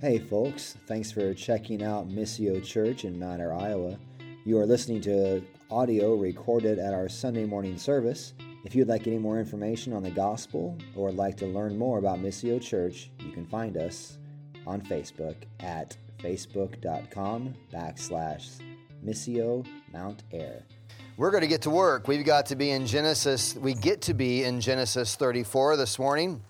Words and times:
Hey, 0.00 0.20
folks, 0.20 0.76
thanks 0.86 1.10
for 1.10 1.34
checking 1.34 1.82
out 1.82 2.08
Missio 2.08 2.64
Church 2.64 3.04
in 3.04 3.20
Ayr, 3.20 3.52
Iowa. 3.52 3.98
You 4.44 4.56
are 4.60 4.64
listening 4.64 5.00
to 5.00 5.42
audio 5.72 6.14
recorded 6.14 6.78
at 6.78 6.94
our 6.94 7.08
Sunday 7.08 7.44
morning 7.44 7.76
service. 7.76 8.32
If 8.64 8.76
you'd 8.76 8.86
like 8.86 9.08
any 9.08 9.18
more 9.18 9.40
information 9.40 9.92
on 9.92 10.04
the 10.04 10.12
gospel 10.12 10.78
or 10.94 11.10
like 11.10 11.36
to 11.38 11.46
learn 11.46 11.76
more 11.76 11.98
about 11.98 12.20
Missio 12.20 12.62
Church, 12.62 13.10
you 13.18 13.32
can 13.32 13.44
find 13.44 13.76
us 13.76 14.18
on 14.68 14.80
Facebook 14.82 15.34
at 15.58 15.96
facebook.com 16.20 17.54
backslash 17.74 18.60
Missio 19.04 19.66
Mount 19.92 20.22
Ayr. 20.30 20.62
We're 21.16 21.32
going 21.32 21.42
to 21.42 21.48
get 21.48 21.62
to 21.62 21.70
work. 21.70 22.06
We've 22.06 22.24
got 22.24 22.46
to 22.46 22.54
be 22.54 22.70
in 22.70 22.86
Genesis, 22.86 23.56
we 23.56 23.74
get 23.74 24.02
to 24.02 24.14
be 24.14 24.44
in 24.44 24.60
Genesis 24.60 25.16
34 25.16 25.76
this 25.76 25.98
morning 25.98 26.40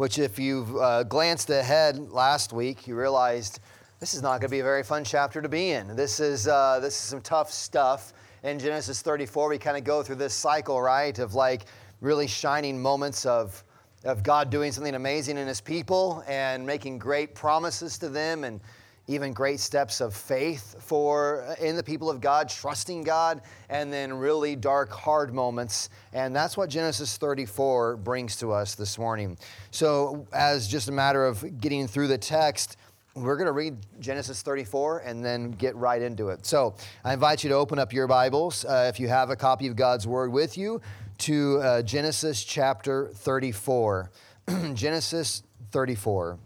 which, 0.00 0.18
if 0.18 0.38
you've 0.38 0.74
uh, 0.78 1.02
glanced 1.02 1.50
ahead 1.50 1.98
last 2.10 2.54
week, 2.54 2.86
you 2.86 2.96
realized 2.96 3.60
this 3.98 4.14
is 4.14 4.22
not 4.22 4.40
going 4.40 4.48
to 4.48 4.48
be 4.48 4.60
a 4.60 4.64
very 4.64 4.82
fun 4.82 5.04
chapter 5.04 5.42
to 5.42 5.48
be 5.50 5.72
in. 5.72 5.94
This 5.94 6.20
is, 6.20 6.48
uh, 6.48 6.80
this 6.80 6.94
is 6.94 7.00
some 7.00 7.20
tough 7.20 7.52
stuff. 7.52 8.14
In 8.42 8.58
Genesis 8.58 9.02
34, 9.02 9.50
we 9.50 9.58
kind 9.58 9.76
of 9.76 9.84
go 9.84 10.02
through 10.02 10.14
this 10.14 10.32
cycle, 10.32 10.80
right, 10.80 11.18
of 11.18 11.34
like 11.34 11.66
really 12.00 12.26
shining 12.26 12.80
moments 12.80 13.26
of, 13.26 13.62
of 14.04 14.22
God 14.22 14.48
doing 14.48 14.72
something 14.72 14.94
amazing 14.94 15.36
in 15.36 15.46
His 15.46 15.60
people 15.60 16.24
and 16.26 16.66
making 16.66 16.98
great 16.98 17.34
promises 17.34 17.98
to 17.98 18.08
them 18.08 18.44
and 18.44 18.58
even 19.06 19.32
great 19.32 19.58
steps 19.60 20.00
of 20.00 20.14
faith 20.14 20.76
for 20.80 21.42
uh, 21.42 21.54
in 21.64 21.76
the 21.76 21.82
people 21.82 22.08
of 22.08 22.20
God, 22.20 22.48
trusting 22.48 23.02
God, 23.02 23.42
and 23.68 23.92
then 23.92 24.12
really 24.12 24.54
dark, 24.56 24.90
hard 24.90 25.34
moments. 25.34 25.90
And 26.12 26.34
that's 26.34 26.56
what 26.56 26.70
Genesis 26.70 27.16
34 27.16 27.96
brings 27.96 28.36
to 28.36 28.52
us 28.52 28.74
this 28.74 28.98
morning. 28.98 29.36
So, 29.70 30.26
as 30.32 30.68
just 30.68 30.88
a 30.88 30.92
matter 30.92 31.24
of 31.24 31.60
getting 31.60 31.86
through 31.86 32.08
the 32.08 32.18
text, 32.18 32.76
we're 33.14 33.36
going 33.36 33.46
to 33.46 33.52
read 33.52 33.76
Genesis 33.98 34.42
34 34.42 35.00
and 35.00 35.24
then 35.24 35.50
get 35.50 35.74
right 35.74 36.00
into 36.00 36.28
it. 36.28 36.46
So, 36.46 36.76
I 37.04 37.12
invite 37.12 37.42
you 37.42 37.50
to 37.50 37.56
open 37.56 37.78
up 37.78 37.92
your 37.92 38.06
Bibles, 38.06 38.64
uh, 38.64 38.86
if 38.92 39.00
you 39.00 39.08
have 39.08 39.30
a 39.30 39.36
copy 39.36 39.66
of 39.66 39.76
God's 39.76 40.06
Word 40.06 40.32
with 40.32 40.56
you, 40.56 40.80
to 41.18 41.58
uh, 41.58 41.82
Genesis 41.82 42.44
chapter 42.44 43.08
34. 43.14 44.10
Genesis 44.74 45.42
34. 45.72 46.38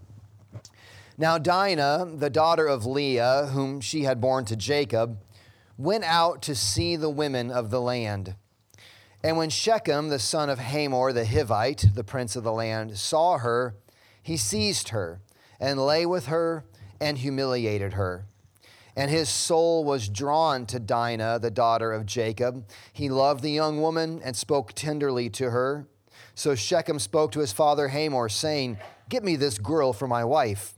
Now, 1.17 1.39
Dinah, 1.39 2.17
the 2.17 2.31
daughter 2.31 2.67
of 2.67 2.87
Leah, 2.87 3.51
whom 3.53 3.81
she 3.81 4.03
had 4.03 4.21
borne 4.21 4.45
to 4.47 4.57
Jacob, 4.57 5.19
went 5.79 6.03
out 6.03 6.43
to 6.43 6.57
see 6.57 6.97
the 6.97 7.11
women 7.11 7.53
of 7.53 7.71
the 7.71 7.81
land. 7.81 8.35
And 9.23 9.37
when 9.37 9.49
Shechem, 9.49 10.09
the 10.09 10.19
son 10.19 10.51
of 10.51 10.59
Hamor 10.59 11.13
the 11.13 11.25
Hivite, 11.25 11.95
the 11.95 12.03
prince 12.03 12.35
of 12.35 12.43
the 12.43 12.53
land, 12.53 12.99
saw 12.99 13.39
her, 13.39 13.77
he 14.23 14.37
seized 14.37 14.89
her 14.89 15.21
and 15.61 15.79
lay 15.79 16.05
with 16.05 16.27
her 16.27 16.65
and 17.01 17.17
humiliated 17.19 17.93
her. 17.93 18.27
And 18.97 19.11
his 19.11 19.29
soul 19.29 19.85
was 19.85 20.09
drawn 20.09 20.67
to 20.67 20.81
Dinah, 20.81 21.39
the 21.41 21.51
daughter 21.51 21.93
of 21.93 22.07
Jacob. 22.07 22.69
He 22.93 23.09
loved 23.09 23.43
the 23.43 23.51
young 23.51 23.81
woman 23.81 24.21
and 24.25 24.37
spoke 24.37 24.73
tenderly 24.73 25.31
to 25.31 25.51
her. 25.51 25.87
So 26.35 26.55
Shechem 26.55 26.99
spoke 26.99 27.31
to 27.33 27.41
his 27.41 27.53
father 27.53 27.89
Hamor, 27.89 28.29
saying, 28.29 28.79
Get 29.09 29.23
me 29.23 29.37
this 29.37 29.59
girl 29.59 29.93
for 29.93 30.09
my 30.09 30.25
wife. 30.25 30.75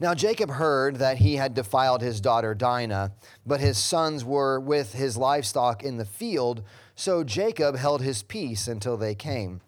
Now 0.00 0.12
Jacob 0.12 0.50
heard 0.50 0.96
that 0.96 1.18
he 1.18 1.36
had 1.36 1.54
defiled 1.54 2.02
his 2.02 2.20
daughter 2.20 2.54
Dinah, 2.54 3.12
but 3.46 3.60
his 3.60 3.78
sons 3.78 4.24
were 4.24 4.58
with 4.58 4.94
his 4.94 5.16
livestock 5.16 5.84
in 5.84 5.98
the 5.98 6.04
field, 6.04 6.64
so 6.96 7.22
Jacob 7.22 7.76
held 7.76 8.02
his 8.02 8.22
peace 8.22 8.66
until 8.66 8.96
they 8.96 9.14
came. 9.14 9.60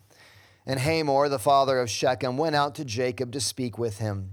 And 0.66 0.80
Hamor, 0.80 1.28
the 1.28 1.38
father 1.38 1.78
of 1.78 1.88
Shechem, 1.88 2.36
went 2.36 2.56
out 2.56 2.74
to 2.74 2.84
Jacob 2.84 3.30
to 3.32 3.40
speak 3.40 3.78
with 3.78 3.98
him. 3.98 4.32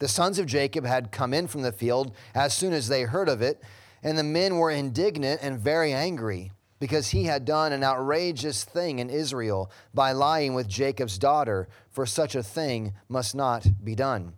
The 0.00 0.08
sons 0.08 0.40
of 0.40 0.46
Jacob 0.46 0.84
had 0.84 1.12
come 1.12 1.32
in 1.32 1.46
from 1.46 1.62
the 1.62 1.72
field 1.72 2.12
as 2.34 2.52
soon 2.52 2.72
as 2.72 2.88
they 2.88 3.02
heard 3.02 3.28
of 3.28 3.40
it, 3.40 3.62
and 4.02 4.18
the 4.18 4.24
men 4.24 4.56
were 4.56 4.70
indignant 4.72 5.40
and 5.40 5.58
very 5.58 5.92
angry, 5.92 6.50
because 6.80 7.08
he 7.08 7.24
had 7.24 7.44
done 7.44 7.72
an 7.72 7.84
outrageous 7.84 8.64
thing 8.64 8.98
in 8.98 9.08
Israel 9.08 9.70
by 9.94 10.10
lying 10.10 10.54
with 10.54 10.68
Jacob's 10.68 11.18
daughter, 11.18 11.68
for 11.90 12.06
such 12.06 12.34
a 12.34 12.42
thing 12.42 12.94
must 13.08 13.36
not 13.36 13.84
be 13.84 13.94
done. 13.94 14.34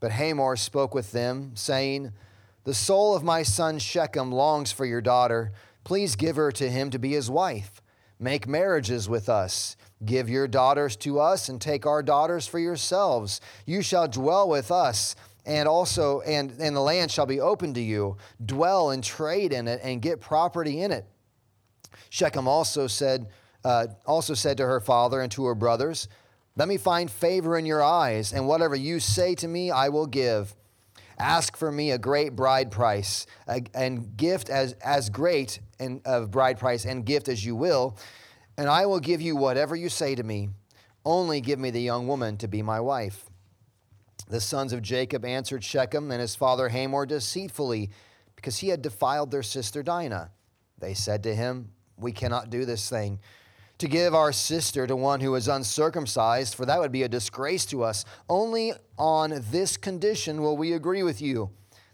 But 0.00 0.12
Hamor 0.12 0.56
spoke 0.56 0.94
with 0.94 1.12
them, 1.12 1.52
saying, 1.54 2.12
The 2.64 2.74
soul 2.74 3.14
of 3.14 3.22
my 3.22 3.42
son 3.42 3.78
Shechem 3.78 4.32
longs 4.32 4.72
for 4.72 4.86
your 4.86 5.02
daughter. 5.02 5.52
Please 5.84 6.16
give 6.16 6.36
her 6.36 6.50
to 6.52 6.70
him 6.70 6.90
to 6.90 6.98
be 6.98 7.12
his 7.12 7.30
wife. 7.30 7.82
Make 8.18 8.48
marriages 8.48 9.08
with 9.08 9.28
us. 9.28 9.76
Give 10.04 10.28
your 10.28 10.48
daughters 10.48 10.96
to 10.96 11.20
us, 11.20 11.48
and 11.48 11.60
take 11.60 11.84
our 11.84 12.02
daughters 12.02 12.46
for 12.46 12.58
yourselves. 12.58 13.40
You 13.66 13.82
shall 13.82 14.08
dwell 14.08 14.48
with 14.48 14.70
us, 14.70 15.14
and 15.44 15.68
also 15.68 16.20
and, 16.22 16.52
and 16.58 16.74
the 16.74 16.80
land 16.80 17.10
shall 17.10 17.26
be 17.26 17.40
open 17.40 17.74
to 17.74 17.80
you. 17.80 18.16
Dwell 18.44 18.90
and 18.90 19.04
trade 19.04 19.52
in 19.52 19.68
it, 19.68 19.80
and 19.82 20.00
get 20.00 20.20
property 20.20 20.80
in 20.80 20.92
it. 20.92 21.04
Shechem 22.08 22.48
also 22.48 22.86
said, 22.86 23.28
uh, 23.64 23.88
also 24.06 24.32
said 24.32 24.56
to 24.56 24.66
her 24.66 24.80
father 24.80 25.20
and 25.20 25.30
to 25.32 25.44
her 25.44 25.54
brothers, 25.54 26.08
let 26.60 26.68
me 26.68 26.76
find 26.76 27.10
favor 27.10 27.56
in 27.56 27.64
your 27.64 27.82
eyes, 27.82 28.34
and 28.34 28.46
whatever 28.46 28.76
you 28.76 29.00
say 29.00 29.34
to 29.34 29.48
me, 29.48 29.70
I 29.70 29.88
will 29.88 30.06
give. 30.06 30.54
Ask 31.18 31.56
for 31.56 31.72
me 31.72 31.90
a 31.90 31.96
great 31.96 32.36
bride 32.36 32.70
price, 32.70 33.24
and 33.74 34.14
gift 34.14 34.50
as, 34.50 34.74
as 34.74 35.08
great 35.08 35.58
and 35.78 36.02
of 36.04 36.30
bride 36.30 36.58
price 36.58 36.84
and 36.84 37.06
gift 37.06 37.30
as 37.30 37.42
you 37.46 37.56
will, 37.56 37.96
and 38.58 38.68
I 38.68 38.84
will 38.84 39.00
give 39.00 39.22
you 39.22 39.36
whatever 39.36 39.74
you 39.74 39.88
say 39.88 40.14
to 40.14 40.22
me. 40.22 40.50
Only 41.02 41.40
give 41.40 41.58
me 41.58 41.70
the 41.70 41.80
young 41.80 42.06
woman 42.06 42.36
to 42.36 42.46
be 42.46 42.60
my 42.60 42.78
wife. 42.78 43.30
The 44.28 44.38
sons 44.38 44.74
of 44.74 44.82
Jacob 44.82 45.24
answered 45.24 45.64
Shechem 45.64 46.10
and 46.10 46.20
his 46.20 46.34
father 46.34 46.68
Hamor 46.68 47.06
deceitfully, 47.06 47.88
because 48.36 48.58
he 48.58 48.68
had 48.68 48.82
defiled 48.82 49.30
their 49.30 49.42
sister 49.42 49.82
Dinah. 49.82 50.30
They 50.78 50.92
said 50.92 51.22
to 51.22 51.34
him, 51.34 51.70
We 51.96 52.12
cannot 52.12 52.50
do 52.50 52.66
this 52.66 52.90
thing 52.90 53.18
to 53.80 53.88
give 53.88 54.14
our 54.14 54.30
sister 54.30 54.86
to 54.86 54.94
one 54.94 55.20
who 55.20 55.34
is 55.34 55.48
uncircumcised, 55.48 56.54
for 56.54 56.66
that 56.66 56.78
would 56.78 56.92
be 56.92 57.02
a 57.02 57.08
disgrace 57.08 57.64
to 57.66 57.82
us. 57.82 58.04
Only 58.28 58.74
on 58.98 59.42
this 59.50 59.78
condition 59.78 60.42
will 60.42 60.56
we 60.56 60.74
agree 60.74 61.02
with 61.02 61.22
you, 61.22 61.50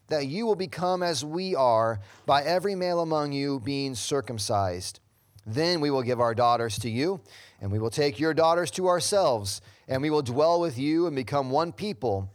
that 0.08 0.26
you 0.26 0.46
will 0.46 0.56
become 0.56 1.02
as 1.02 1.24
we 1.24 1.54
are, 1.54 2.00
by 2.26 2.42
every 2.42 2.74
male 2.74 3.00
among 3.00 3.32
you 3.32 3.60
being 3.60 3.94
circumcised. 3.94 4.98
Then 5.46 5.80
we 5.80 5.90
will 5.90 6.02
give 6.02 6.20
our 6.20 6.34
daughters 6.34 6.76
to 6.80 6.90
you, 6.90 7.20
and 7.60 7.70
we 7.70 7.78
will 7.78 7.90
take 7.90 8.18
your 8.18 8.34
daughters 8.34 8.72
to 8.72 8.88
ourselves, 8.88 9.60
and 9.86 10.02
we 10.02 10.10
will 10.10 10.22
dwell 10.22 10.60
with 10.60 10.76
you 10.76 11.06
and 11.06 11.14
become 11.14 11.50
one 11.50 11.70
people. 11.70 12.32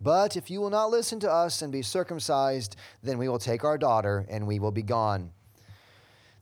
But 0.00 0.36
if 0.36 0.50
you 0.50 0.60
will 0.60 0.70
not 0.70 0.90
listen 0.90 1.20
to 1.20 1.30
us 1.30 1.62
and 1.62 1.70
be 1.70 1.82
circumcised, 1.82 2.74
then 3.04 3.18
we 3.18 3.28
will 3.28 3.38
take 3.38 3.62
our 3.62 3.78
daughter, 3.78 4.26
and 4.28 4.48
we 4.48 4.58
will 4.58 4.72
be 4.72 4.82
gone. 4.82 5.30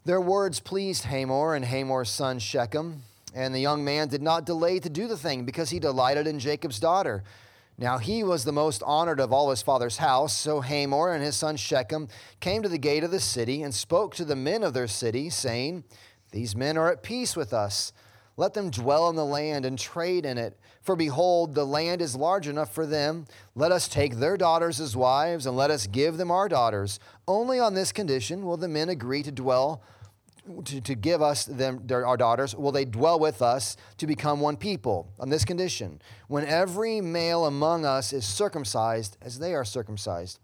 Their 0.08 0.22
words 0.22 0.58
pleased 0.58 1.04
Hamor 1.04 1.54
and 1.54 1.62
Hamor's 1.62 2.08
son 2.08 2.38
Shechem, 2.38 3.02
and 3.34 3.54
the 3.54 3.60
young 3.60 3.84
man 3.84 4.08
did 4.08 4.22
not 4.22 4.46
delay 4.46 4.80
to 4.80 4.88
do 4.88 5.06
the 5.06 5.18
thing 5.18 5.44
because 5.44 5.68
he 5.68 5.78
delighted 5.78 6.26
in 6.26 6.38
Jacob's 6.38 6.80
daughter. 6.80 7.22
Now 7.76 7.98
he 7.98 8.24
was 8.24 8.42
the 8.42 8.50
most 8.50 8.82
honored 8.86 9.20
of 9.20 9.34
all 9.34 9.50
his 9.50 9.60
father's 9.60 9.98
house. 9.98 10.32
So 10.32 10.62
Hamor 10.62 11.12
and 11.12 11.22
his 11.22 11.36
son 11.36 11.58
Shechem 11.58 12.08
came 12.40 12.62
to 12.62 12.70
the 12.70 12.78
gate 12.78 13.04
of 13.04 13.10
the 13.10 13.20
city 13.20 13.62
and 13.62 13.74
spoke 13.74 14.14
to 14.14 14.24
the 14.24 14.34
men 14.34 14.62
of 14.62 14.72
their 14.72 14.86
city, 14.86 15.28
saying, 15.28 15.84
These 16.30 16.56
men 16.56 16.78
are 16.78 16.90
at 16.90 17.02
peace 17.02 17.36
with 17.36 17.52
us. 17.52 17.92
Let 18.38 18.54
them 18.54 18.70
dwell 18.70 19.10
in 19.10 19.16
the 19.16 19.26
land 19.26 19.66
and 19.66 19.78
trade 19.78 20.24
in 20.24 20.38
it. 20.38 20.58
For 20.80 20.96
behold, 20.96 21.54
the 21.54 21.66
land 21.66 22.00
is 22.00 22.16
large 22.16 22.48
enough 22.48 22.72
for 22.72 22.86
them. 22.86 23.26
Let 23.54 23.72
us 23.72 23.88
take 23.88 24.14
their 24.14 24.38
daughters 24.38 24.80
as 24.80 24.96
wives, 24.96 25.44
and 25.44 25.54
let 25.54 25.70
us 25.70 25.86
give 25.86 26.16
them 26.16 26.30
our 26.30 26.48
daughters. 26.48 26.98
Only 27.26 27.60
on 27.60 27.74
this 27.74 27.92
condition 27.92 28.46
will 28.46 28.56
the 28.56 28.68
men 28.68 28.88
agree 28.88 29.22
to 29.22 29.30
dwell 29.30 29.82
to, 30.64 30.80
to 30.80 30.94
give 30.94 31.22
us 31.22 31.44
them 31.44 31.82
their, 31.86 32.06
our 32.06 32.16
daughters, 32.16 32.54
will 32.54 32.72
they 32.72 32.84
dwell 32.84 33.18
with 33.18 33.42
us 33.42 33.76
to 33.98 34.06
become 34.06 34.40
one 34.40 34.56
people 34.56 35.12
on 35.18 35.28
this 35.28 35.44
condition 35.44 36.00
when 36.26 36.44
every 36.44 37.00
male 37.00 37.46
among 37.46 37.84
us 37.84 38.12
is 38.12 38.24
circumcised 38.24 39.16
as 39.22 39.38
they 39.38 39.54
are 39.54 39.64
circumcised? 39.64 40.38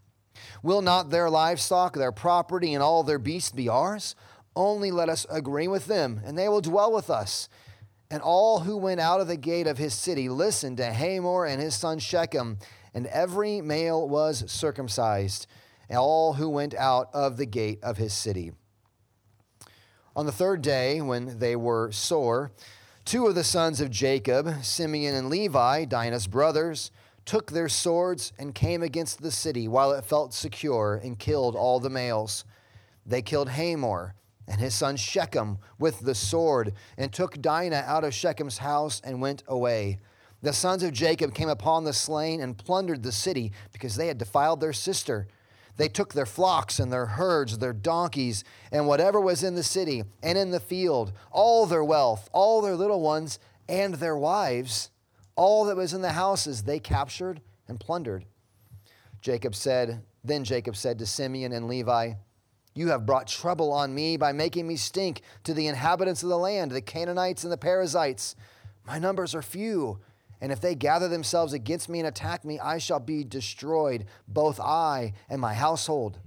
Will 0.63 0.83
not 0.83 1.11
their 1.11 1.31
livestock, 1.31 1.95
their 1.95 2.13
property, 2.13 2.75
and 2.75 2.83
all 2.83 3.03
their 3.03 3.19
beasts 3.19 3.53
be 3.53 3.69
ours? 3.69 4.15
Only 4.57 4.91
let 4.91 5.09
us 5.09 5.27
agree 5.31 5.69
with 5.69 5.87
them, 5.87 6.21
and 6.25 6.37
they 6.39 6.49
will 6.49 6.61
dwell 6.61 6.93
with 6.93 7.11
us. 7.11 7.49
And 8.11 8.23
all 8.23 8.61
who 8.61 8.77
went 8.77 9.01
out 9.01 9.21
of 9.21 9.27
the 9.27 9.37
gate 9.37 9.67
of 9.67 9.79
his 9.79 9.95
city 9.95 10.29
listened 10.29 10.77
to 10.77 10.93
Hamor 10.93 11.47
and 11.47 11.61
his 11.61 11.75
son 11.75 11.99
Shechem, 11.99 12.59
and 12.93 13.07
every 13.09 13.61
male 13.61 14.09
was 14.09 14.51
circumcised, 14.51 15.47
and 15.89 15.99
all 15.99 16.35
who 16.35 16.49
went 16.49 16.75
out 16.75 17.11
of 17.13 17.37
the 17.37 17.47
gate 17.47 17.81
of 17.83 17.97
his 17.97 18.13
city. 18.13 18.53
On 20.17 20.27
the 20.27 20.33
third 20.33 20.63
day, 20.63 21.01
when 21.01 21.41
they 21.41 21.57
were 21.57 21.91
sore, 21.91 22.53
two 23.05 23.27
of 23.27 23.35
the 23.35 23.43
sons 23.43 23.81
of 23.81 23.91
Jacob, 23.91 24.63
Simeon 24.63 25.13
and 25.13 25.29
Levi, 25.29 25.87
Dinah's 25.87 26.29
brothers, 26.29 26.93
took 27.25 27.51
their 27.51 27.69
swords 27.69 28.33
and 28.39 28.55
came 28.55 28.81
against 28.81 29.23
the 29.23 29.33
city 29.33 29.67
while 29.67 29.91
it 29.91 30.05
felt 30.05 30.33
secure 30.33 31.01
and 31.03 31.19
killed 31.19 31.57
all 31.57 31.81
the 31.81 31.91
males. 31.91 32.45
They 33.05 33.23
killed 33.23 33.49
Hamor 33.49 34.15
and 34.47 34.61
his 34.61 34.75
son 34.75 34.97
Shechem 34.97 35.59
with 35.81 35.99
the 36.01 36.15
sword 36.15 36.75
and 36.97 37.13
took 37.13 37.43
Dinah 37.43 37.83
out 37.85 38.05
of 38.05 38.15
Shechem's 38.15 38.59
house 38.59 39.01
and 39.03 39.21
went 39.21 39.43
away. 39.49 39.99
the 40.43 40.53
sons 40.53 40.85
of 40.85 40.93
Jacob 40.93 41.35
came 41.35 41.49
upon 41.49 41.83
the 41.83 41.93
slain 41.93 42.41
and 42.41 42.57
plundered 42.57 43.03
the 43.03 43.11
city 43.11 43.51
because 43.73 43.97
they 43.97 44.07
had 44.07 44.19
defiled 44.19 44.61
their 44.61 44.75
sister. 44.75 45.27
They 45.77 45.89
took 45.89 46.15
their 46.15 46.27
flocks 46.27 46.79
and 46.79 46.93
their 46.93 47.07
herds, 47.07 47.59
their 47.59 47.73
donkeys, 47.73 48.45
and 48.71 48.87
whatever 48.87 49.21
was 49.21 49.43
in 49.43 49.55
the 49.55 49.65
city 49.65 50.05
and 50.23 50.39
in 50.39 50.51
the 50.51 50.61
field, 50.61 51.13
all 51.31 51.67
their 51.67 51.85
wealth, 51.85 52.29
all 52.33 52.63
their 52.63 52.77
little 52.77 53.01
ones, 53.01 53.39
and 53.69 53.95
their 53.95 54.17
wives, 54.17 54.91
all 55.37 55.65
that 55.65 55.77
was 55.77 55.93
in 55.93 56.03
the 56.03 56.13
houses, 56.13 56.63
they 56.63 56.79
captured 56.79 57.41
and 57.67 57.81
plundered. 57.81 58.25
Jacob 59.21 59.55
said, 59.55 60.03
Then 60.23 60.45
Jacob 60.45 60.77
said 60.77 60.99
to 60.99 61.07
Simeon 61.07 61.53
and 61.53 61.67
Levi, 61.67 62.13
You 62.75 62.89
have 62.89 63.07
brought 63.07 63.27
trouble 63.27 63.73
on 63.73 63.95
me 63.95 64.17
by 64.17 64.33
making 64.33 64.69
me 64.69 64.77
stink 64.77 65.23
to 65.43 65.55
the 65.55 65.67
inhabitants 65.67 66.23
of 66.23 66.29
the 66.29 66.39
land, 66.39 66.71
the 66.71 66.81
Canaanites 66.81 67.43
and 67.43 67.53
the 67.53 67.57
Perizzites. 67.57 68.37
My 68.87 68.99
numbers 68.99 69.35
are 69.35 69.43
few 69.43 69.99
and 70.41 70.53
if 70.53 70.61
they 70.61 70.75
gather 70.75 71.09
themselves 71.09 71.53
against 71.53 71.89
me 71.89 72.01
and 72.01 72.09
attack 72.09 72.45
me, 72.45 72.59
I 72.59 72.79
shall 72.79 73.01
be 73.01 73.25
destroyed, 73.25 74.07
both 74.29 74.61
I 74.61 75.13
and 75.29 75.41
my 75.41 75.55
household. 75.55 76.19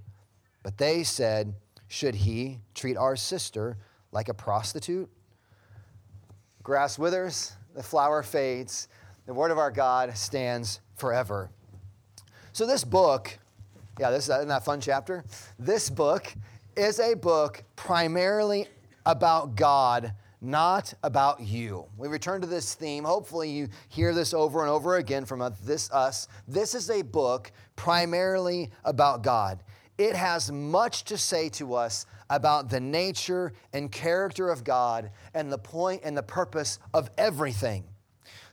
But 0.63 0.77
they 0.77 1.03
said, 1.03 1.53
Should 1.87 2.15
he 2.15 2.59
treat 2.73 2.97
our 2.97 3.15
sister 3.15 3.77
like 4.11 4.29
a 4.29 4.33
prostitute? 4.33 5.09
Grass 6.63 6.99
withers, 6.99 7.53
the 7.75 7.83
flower 7.83 8.23
fades, 8.23 8.87
the 9.25 9.33
word 9.33 9.51
of 9.51 9.57
our 9.57 9.71
God 9.71 10.17
stands 10.17 10.79
forever. 10.95 11.49
So, 12.53 12.65
this 12.65 12.83
book, 12.83 13.37
yeah, 13.99 14.09
this 14.09 14.29
isn't 14.29 14.47
that 14.47 14.65
fun 14.65 14.81
chapter? 14.81 15.23
This 15.59 15.89
book 15.89 16.33
is 16.75 16.99
a 16.99 17.13
book 17.13 17.63
primarily 17.75 18.67
about 19.05 19.55
God 19.55 20.13
not 20.41 20.93
about 21.03 21.41
you. 21.41 21.85
We 21.97 22.07
return 22.07 22.41
to 22.41 22.47
this 22.47 22.75
theme. 22.75 23.03
Hopefully, 23.03 23.49
you 23.49 23.69
hear 23.89 24.13
this 24.13 24.33
over 24.33 24.61
and 24.61 24.69
over 24.69 24.97
again 24.97 25.25
from 25.25 25.53
this 25.63 25.91
us. 25.91 26.27
This 26.47 26.75
is 26.75 26.89
a 26.89 27.01
book 27.01 27.51
primarily 27.75 28.71
about 28.83 29.23
God. 29.23 29.63
It 29.97 30.15
has 30.15 30.51
much 30.51 31.05
to 31.05 31.17
say 31.17 31.49
to 31.49 31.73
us 31.73 32.05
about 32.29 32.69
the 32.69 32.79
nature 32.79 33.53
and 33.73 33.91
character 33.91 34.49
of 34.49 34.63
God 34.63 35.09
and 35.33 35.51
the 35.51 35.57
point 35.57 36.01
and 36.03 36.15
the 36.15 36.23
purpose 36.23 36.77
of 36.93 37.09
everything. 37.17 37.85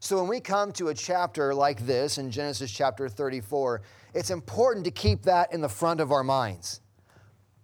So, 0.01 0.19
when 0.19 0.29
we 0.29 0.41
come 0.41 0.73
to 0.73 0.89
a 0.89 0.95
chapter 0.95 1.55
like 1.55 1.85
this 1.87 2.19
in 2.19 2.31
Genesis 2.31 2.71
chapter 2.71 3.09
34, 3.09 3.83
it's 4.15 4.31
important 4.31 4.85
to 4.85 4.91
keep 4.91 5.23
that 5.23 5.53
in 5.53 5.61
the 5.61 5.69
front 5.69 6.01
of 6.01 6.13
our 6.13 6.25
minds. 6.25 6.81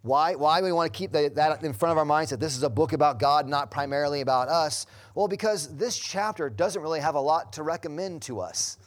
Why, 0.02 0.34
why 0.34 0.62
we 0.62 0.72
want 0.72 0.92
to 0.92 0.98
keep 0.98 1.12
that 1.12 1.62
in 1.62 1.72
front 1.74 1.92
of 1.92 1.98
our 1.98 2.06
minds 2.06 2.30
that 2.30 2.40
this 2.40 2.56
is 2.56 2.62
a 2.62 2.70
book 2.70 2.94
about 2.94 3.18
God, 3.18 3.46
not 3.46 3.70
primarily 3.70 4.22
about 4.22 4.48
us? 4.48 4.86
Well, 5.14 5.28
because 5.28 5.76
this 5.76 5.98
chapter 5.98 6.48
doesn't 6.48 6.80
really 6.80 7.00
have 7.00 7.16
a 7.16 7.20
lot 7.20 7.52
to 7.54 7.62
recommend 7.62 8.22
to 8.22 8.40
us. 8.40 8.78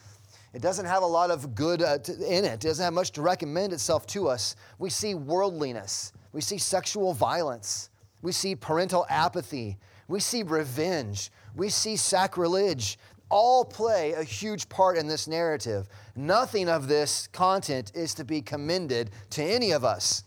It 0.54 0.62
doesn't 0.62 0.86
have 0.86 1.02
a 1.02 1.06
lot 1.06 1.30
of 1.30 1.54
good 1.54 1.82
uh, 1.82 1.98
in 2.08 2.44
it. 2.44 2.54
It 2.54 2.60
doesn't 2.60 2.84
have 2.84 2.94
much 2.94 3.12
to 3.12 3.22
recommend 3.22 3.72
itself 3.72 4.06
to 4.08 4.28
us. 4.28 4.56
We 4.78 4.90
see 4.90 5.14
worldliness. 5.14 6.12
We 6.32 6.40
see 6.40 6.58
sexual 6.58 7.12
violence. 7.12 7.90
We 8.22 8.32
see 8.32 8.56
parental 8.56 9.06
apathy. 9.08 9.78
We 10.08 10.18
see 10.18 10.42
revenge. 10.42 11.30
We 11.54 11.68
see 11.68 11.96
sacrilege. 11.96 12.98
All 13.30 13.64
play 13.64 14.12
a 14.12 14.24
huge 14.24 14.68
part 14.68 14.96
in 14.96 15.06
this 15.06 15.28
narrative. 15.28 15.88
Nothing 16.16 16.68
of 16.68 16.88
this 16.88 17.28
content 17.28 17.92
is 17.94 18.14
to 18.14 18.24
be 18.24 18.40
commended 18.40 19.10
to 19.30 19.42
any 19.42 19.72
of 19.72 19.84
us. 19.84 20.24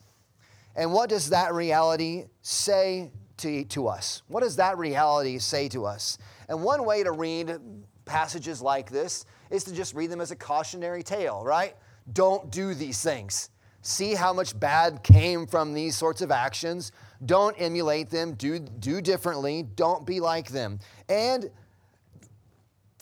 And 0.77 0.93
what 0.93 1.09
does 1.09 1.31
that 1.31 1.53
reality 1.53 2.25
say 2.43 3.11
to, 3.37 3.65
to 3.65 3.87
us? 3.87 4.21
What 4.27 4.43
does 4.43 4.55
that 4.57 4.77
reality 4.77 5.39
say 5.39 5.67
to 5.69 5.85
us? 5.85 6.19
And 6.47 6.63
one 6.63 6.85
way 6.85 7.03
to 7.03 7.11
read 7.11 7.57
passages 8.05 8.61
like 8.61 8.89
this 8.89 9.25
is 9.49 9.63
to 9.65 9.73
just 9.73 9.95
read 9.95 10.11
them 10.11 10.21
as 10.21 10.31
a 10.31 10.35
cautionary 10.35 11.03
tale, 11.03 11.43
right? 11.43 11.75
Don't 12.13 12.51
do 12.51 12.73
these 12.73 13.01
things. 13.01 13.49
See 13.81 14.13
how 14.13 14.33
much 14.33 14.57
bad 14.59 15.01
came 15.03 15.47
from 15.47 15.73
these 15.73 15.97
sorts 15.97 16.21
of 16.21 16.29
actions. 16.29 16.91
Don't 17.25 17.55
emulate 17.59 18.09
them. 18.09 18.33
Do, 18.33 18.59
do 18.59 19.01
differently. 19.01 19.63
Don't 19.63 20.05
be 20.05 20.19
like 20.19 20.49
them. 20.49 20.79
And 21.09 21.49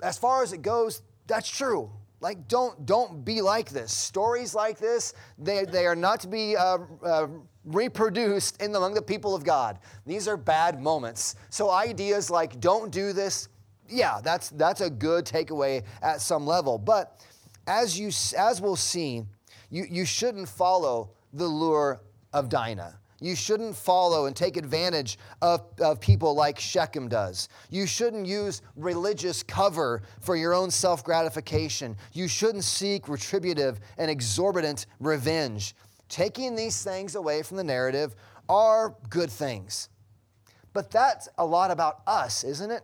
as 0.01 0.18
far 0.18 0.44
as 0.44 0.54
it 0.54 0.62
goes, 0.62 1.01
that's 1.28 1.50
true. 1.50 1.92
Like, 2.21 2.48
don't, 2.48 2.86
don't 2.86 3.25
be 3.25 3.42
like 3.42 3.69
this. 3.69 3.95
Stories 3.95 4.56
like 4.56 4.80
this, 4.80 5.13
they, 5.38 5.66
they 5.66 5.86
are 5.86 5.95
not 5.95 6.21
to 6.21 6.28
be 6.28 6.56
uh, 6.56 6.80
uh, 7.04 7.28
reproduced 7.66 8.62
in 8.62 8.76
among 8.76 8.94
the 8.94 9.02
people 9.02 9.36
of 9.36 9.44
God. 9.44 9.80
These 10.06 10.28
are 10.28 10.38
bad 10.38 10.82
moments. 10.82 11.36
So 11.50 11.72
ideas 11.72 12.30
like 12.30 12.60
don't 12.60 12.92
do 12.92 13.12
this, 13.14 13.50
yeah, 13.90 14.22
that's 14.24 14.50
that's 14.52 14.82
a 14.82 14.90
good 14.90 15.26
takeaway 15.26 15.84
at 16.02 16.22
some 16.22 16.46
level. 16.46 16.78
But 16.78 17.26
as 17.68 18.00
you 18.00 18.12
as 18.38 18.62
we'll 18.62 18.76
see, 18.76 19.24
you, 19.70 19.86
you 19.90 20.06
shouldn't 20.06 20.48
follow 20.48 21.12
the 21.34 21.46
lure 21.46 22.02
of 22.34 22.50
Dinah. 22.50 23.00
You 23.22 23.36
shouldn't 23.36 23.76
follow 23.76 24.26
and 24.26 24.36
take 24.36 24.58
advantage 24.58 25.18
of, 25.42 25.62
of 25.80 26.02
people 26.02 26.36
like 26.36 26.60
Shechem 26.60 27.08
does. 27.08 27.48
You 27.70 27.88
shouldn't 27.88 28.28
use 28.28 28.62
religious 28.76 29.42
cover 29.42 30.02
for 30.20 30.36
your 30.36 30.54
own 30.54 30.70
self 30.70 31.04
gratification. 31.04 31.96
You 32.14 32.28
shouldn't 32.28 32.66
seek 32.66 33.08
retributive 33.08 33.80
and 33.98 34.12
exorbitant 34.12 34.86
revenge. 35.00 35.76
Taking 36.10 36.56
these 36.56 36.84
things 36.84 37.16
away 37.16 37.42
from 37.42 37.57
the 37.57 37.63
narrative 37.63 38.16
are 38.48 38.96
good 39.10 39.30
things. 39.30 39.90
But 40.74 40.92
that's 40.92 41.30
a 41.38 41.46
lot 41.46 41.72
about 41.72 42.02
us, 42.06 42.44
isn't 42.44 42.69
it? 42.69 42.84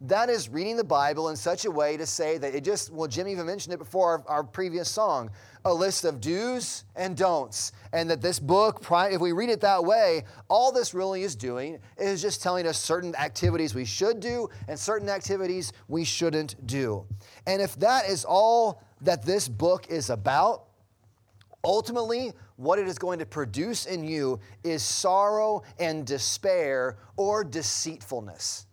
That 0.00 0.28
is 0.28 0.48
reading 0.48 0.76
the 0.76 0.84
Bible 0.84 1.30
in 1.30 1.36
such 1.36 1.64
a 1.64 1.70
way 1.70 1.96
to 1.96 2.04
say 2.04 2.36
that 2.36 2.54
it 2.54 2.64
just, 2.64 2.92
well, 2.92 3.08
Jim 3.08 3.28
even 3.28 3.46
mentioned 3.46 3.72
it 3.72 3.78
before 3.78 4.24
our, 4.28 4.36
our 4.38 4.44
previous 4.44 4.90
song, 4.90 5.30
a 5.64 5.72
list 5.72 6.04
of 6.04 6.20
do's 6.20 6.84
and 6.96 7.16
don'ts. 7.16 7.72
And 7.92 8.10
that 8.10 8.20
this 8.20 8.38
book, 8.38 8.84
if 8.90 9.20
we 9.20 9.32
read 9.32 9.48
it 9.48 9.60
that 9.62 9.82
way, 9.82 10.24
all 10.50 10.72
this 10.72 10.92
really 10.92 11.22
is 11.22 11.36
doing 11.36 11.78
is 11.96 12.20
just 12.20 12.42
telling 12.42 12.66
us 12.66 12.78
certain 12.78 13.14
activities 13.16 13.74
we 13.74 13.84
should 13.84 14.20
do 14.20 14.50
and 14.68 14.78
certain 14.78 15.08
activities 15.08 15.72
we 15.88 16.04
shouldn't 16.04 16.66
do. 16.66 17.06
And 17.46 17.62
if 17.62 17.76
that 17.76 18.08
is 18.08 18.24
all 18.24 18.82
that 19.00 19.24
this 19.24 19.48
book 19.48 19.86
is 19.88 20.10
about, 20.10 20.64
Ultimately, 21.64 22.32
what 22.56 22.78
it 22.78 22.86
is 22.86 22.98
going 22.98 23.18
to 23.18 23.26
produce 23.26 23.86
in 23.86 24.04
you 24.04 24.38
is 24.62 24.82
sorrow 24.82 25.62
and 25.78 26.06
despair 26.06 26.98
or 27.16 27.42
deceitfulness. 27.42 28.66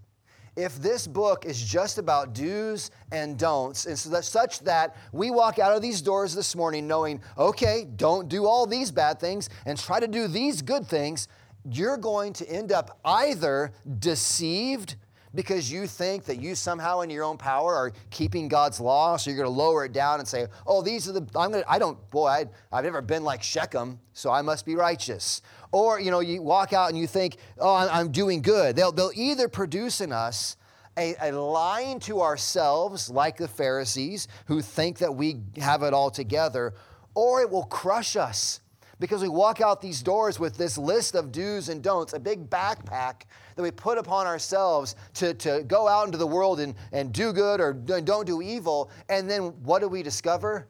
If 0.57 0.75
this 0.81 1.07
book 1.07 1.45
is 1.45 1.63
just 1.63 1.97
about 1.97 2.33
do's 2.33 2.92
and 3.13 3.39
don'ts, 3.39 3.85
and 3.85 3.97
so 3.97 4.09
that 4.09 4.25
such 4.25 4.59
that 4.61 4.97
we 5.13 5.31
walk 5.31 5.59
out 5.59 5.73
of 5.73 5.81
these 5.81 6.01
doors 6.01 6.35
this 6.35 6.56
morning 6.57 6.87
knowing, 6.87 7.21
okay, 7.37 7.87
don't 7.95 8.27
do 8.27 8.45
all 8.45 8.68
these 8.68 8.92
bad 8.92 9.19
things 9.19 9.47
and 9.66 9.80
try 9.80 10.01
to 10.01 10.07
do 10.09 10.27
these 10.27 10.61
good 10.61 10.85
things, 10.85 11.30
you're 11.63 11.97
going 11.97 12.33
to 12.33 12.49
end 12.49 12.73
up 12.73 12.99
either 13.06 13.71
deceived 13.99 14.97
because 15.33 15.71
you 15.71 15.88
think 15.88 16.26
that 16.26 16.42
you 16.42 16.56
somehow 16.56 17.02
in 17.02 17.09
your 17.09 17.23
own 17.23 17.38
power 17.38 17.73
are 17.73 17.94
keeping 18.09 18.47
God's 18.47 18.80
law, 18.80 19.18
so 19.18 19.30
you're 19.30 19.38
going 19.38 19.54
to 19.54 19.57
lower 19.57 19.85
it 19.85 19.94
down 19.94 20.19
and 20.19 20.28
say, 20.28 20.47
"Oh, 20.68 20.81
these 20.81 21.07
are 21.07 21.14
the 21.14 21.21
I'm 21.35 21.52
going 21.52 21.64
to 21.64 21.71
I 21.71 21.80
don't 21.80 21.97
boy, 22.09 22.28
I, 22.28 22.45
I've 22.71 22.83
never 22.83 23.02
been 23.02 23.23
like 23.23 23.44
Shechem, 23.44 24.00
so 24.14 24.31
I 24.31 24.42
must 24.42 24.66
be 24.66 24.76
righteous." 24.76 25.42
Or, 25.71 26.02
you 26.02 26.11
know, 26.11 26.19
you 26.19 26.42
walk 26.42 26.73
out 26.73 26.90
and 26.90 26.97
you 26.97 27.07
think, 27.07 27.38
"Oh, 27.59 27.76
I'm 27.76 28.11
doing 28.11 28.42
good." 28.42 28.76
They'll 28.76 28.92
they'll 28.92 29.11
either 29.14 29.47
produce 29.47 30.02
in 30.02 30.11
us 30.11 30.57
a, 30.97 31.16
a 31.21 31.31
lying 31.31 32.00
to 32.02 32.21
ourselves, 32.21 33.09
like 33.09 33.38
the 33.38 33.47
Pharisees, 33.47 34.28
who 34.45 34.61
think 34.61 34.97
that 35.00 35.16
we 35.16 35.42
have 35.57 35.83
it 35.83 35.94
all 35.94 36.11
together, 36.11 36.73
or 37.16 37.42
it 37.42 37.50
will 37.50 37.66
crush 37.66 38.16
us 38.16 38.60
because 39.01 39.23
we 39.23 39.29
walk 39.29 39.61
out 39.61 39.81
these 39.81 40.03
doors 40.03 40.39
with 40.39 40.55
this 40.55 40.77
list 40.77 41.15
of 41.15 41.31
do's 41.31 41.69
and 41.69 41.81
don'ts, 41.81 42.13
a 42.13 42.19
big 42.19 42.49
backpack 42.51 43.23
that 43.55 43.63
we 43.63 43.71
put 43.71 43.97
upon 43.97 44.27
ourselves 44.27 44.95
to, 45.15 45.33
to 45.33 45.63
go 45.63 45.87
out 45.87 46.05
into 46.05 46.19
the 46.19 46.27
world 46.27 46.59
and, 46.59 46.75
and 46.91 47.11
do 47.11 47.33
good 47.33 47.59
or 47.59 47.73
don't 47.73 48.27
do 48.27 48.43
evil. 48.43 48.91
And 49.09 49.27
then 49.27 49.41
what 49.63 49.79
do 49.79 49.87
we 49.87 50.03
discover? 50.03 50.67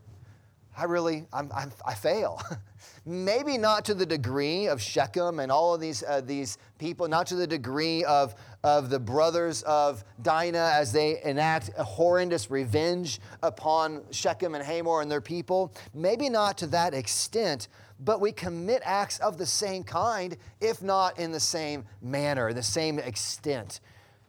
I 0.77 0.85
really, 0.85 1.25
I'm, 1.33 1.51
I'm, 1.53 1.73
i 1.85 1.93
fail. 1.93 2.41
Maybe 3.05 3.57
not 3.57 3.83
to 3.85 3.93
the 3.93 4.05
degree 4.05 4.67
of 4.67 4.81
Shechem 4.81 5.39
and 5.39 5.51
all 5.51 5.73
of 5.73 5.81
these, 5.81 6.01
uh, 6.07 6.21
these 6.21 6.57
people, 6.77 7.07
not 7.09 7.27
to 7.27 7.35
the 7.35 7.47
degree 7.47 8.05
of, 8.05 8.35
of 8.63 8.89
the 8.89 8.99
brothers 8.99 9.63
of 9.63 10.05
Dinah 10.21 10.71
as 10.73 10.93
they 10.93 11.21
enact 11.23 11.71
a 11.77 11.83
horrendous 11.83 12.49
revenge 12.49 13.19
upon 13.43 14.03
Shechem 14.11 14.55
and 14.55 14.63
Hamor 14.63 15.01
and 15.01 15.11
their 15.11 15.21
people. 15.21 15.73
Maybe 15.93 16.29
not 16.29 16.57
to 16.59 16.67
that 16.67 16.93
extent, 16.93 17.67
but 18.03 18.19
we 18.19 18.31
commit 18.31 18.81
acts 18.83 19.19
of 19.19 19.37
the 19.37 19.45
same 19.45 19.83
kind, 19.83 20.35
if 20.59 20.81
not 20.81 21.19
in 21.19 21.31
the 21.31 21.39
same 21.39 21.85
manner, 22.01 22.51
the 22.51 22.63
same 22.63 22.99
extent. 22.99 23.79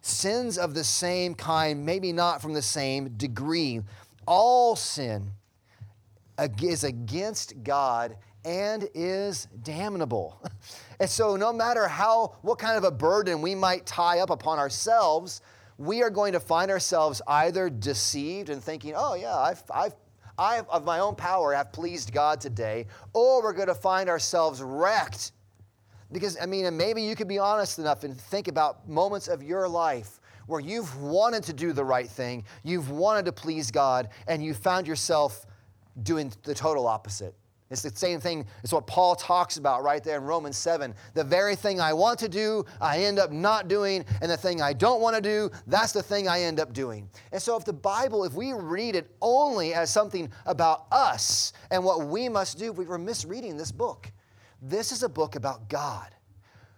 Sins 0.03 0.59
of 0.59 0.75
the 0.75 0.85
same 0.85 1.35
kind, 1.35 1.85
maybe 1.85 2.13
not 2.13 2.43
from 2.43 2.53
the 2.53 2.63
same 2.63 3.11
degree. 3.17 3.81
All 4.27 4.77
sin 4.77 5.33
is 6.61 6.85
against 6.85 7.63
God 7.63 8.17
and 8.45 8.89
is 8.95 9.49
damnable. 9.63 10.41
And 11.01 11.11
so 11.11 11.35
no 11.35 11.53
matter 11.53 11.89
how 11.89 12.37
what 12.43 12.61
kind 12.61 12.79
of 12.79 12.85
a 12.85 12.91
burden 12.93 13.43
we 13.43 13.57
might 13.57 13.85
tie 13.87 14.21
up 14.21 14.31
upon 14.31 14.61
ourselves, 14.61 15.41
we 15.77 16.01
are 16.01 16.11
going 16.11 16.33
to 16.35 16.39
find 16.39 16.71
ourselves 16.71 17.21
either 17.27 17.69
deceived 17.69 18.51
and 18.51 18.63
thinking, 18.63 18.95
oh, 18.97 19.15
yeah, 19.15 19.37
I've, 19.37 19.65
I've, 19.75 19.97
I, 20.43 20.63
of 20.69 20.85
my 20.85 20.99
own 20.99 21.15
power, 21.15 21.55
have 21.55 21.73
pleased 21.73 22.13
God 22.13 22.41
today, 22.41 22.87
or 23.13 23.43
we're 23.43 23.53
going 23.53 23.69
to 23.69 23.75
find 23.75 24.09
ourselves 24.09 24.61
wrecked. 24.61 25.31
Because, 26.11 26.37
I 26.43 26.47
mean, 26.47 26.67
and 26.67 26.77
maybe 26.77 27.01
you 27.01 27.15
could 27.15 27.29
be 27.29 27.39
honest 27.39 27.79
enough 27.79 28.03
and 28.03 28.21
think 28.21 28.49
about 28.49 28.89
moments 28.89 29.29
of 29.29 29.43
your 29.43 29.69
life 29.69 30.21
where 30.47 30.61
you've 30.61 31.01
wanted 31.01 31.45
to 31.45 31.53
do 31.53 31.73
the 31.73 31.85
right 31.85 32.09
thing, 32.09 32.45
you've 32.65 32.91
wanted 32.91 33.25
to 33.27 33.33
please 33.33 33.71
God, 33.71 34.09
and 34.27 34.43
you 34.43 34.53
found 34.53 34.89
yourself 34.89 35.47
doing 36.03 36.33
the 36.43 36.55
total 36.55 36.89
opposite. 36.89 37.35
It's 37.73 37.81
the 37.81 37.91
same 37.95 38.21
thing. 38.21 38.47
It's 38.63 38.73
what 38.73 38.87
Paul 38.87 39.17
talks 39.17 39.57
about 39.57 39.83
right 39.83 40.05
there 40.05 40.19
in 40.19 40.25
Romans 40.25 40.59
7. 40.59 40.95
The 41.15 41.25
very 41.25 41.57
thing 41.57 41.81
I 41.81 41.95
want 41.95 42.19
to 42.19 42.29
do, 42.29 42.67
I 42.83 42.99
end 42.99 43.19
up 43.19 43.33
not 43.33 43.67
doing, 43.67 44.05
and 44.21 44.31
the 44.31 44.37
thing 44.37 44.61
I 44.61 44.75
don't 44.75 45.01
want 45.01 45.17
to 45.17 45.23
do, 45.23 45.51
that's 45.67 45.93
the 45.93 46.03
thing 46.03 46.29
I 46.29 46.43
end 46.43 46.61
up 46.61 46.75
doing. 46.75 47.09
And 47.33 47.41
so, 47.41 47.57
if 47.57 47.65
the 47.65 47.73
Bible, 47.73 48.25
if 48.25 48.35
we 48.35 48.53
read 48.53 48.95
it 48.95 49.11
only 49.23 49.73
as 49.73 49.91
something 49.91 50.31
about 50.45 50.85
us 50.93 51.55
and 51.71 51.83
what 51.83 52.07
we 52.09 52.29
must 52.29 52.59
do, 52.59 52.73
we 52.73 52.85
were 52.85 52.99
misreading 52.99 53.57
this 53.57 53.73
book. 53.73 54.13
This 54.61 54.93
is 54.93 55.03
a 55.03 55.09
book 55.09 55.35
about 55.35 55.71
God, 55.71 56.11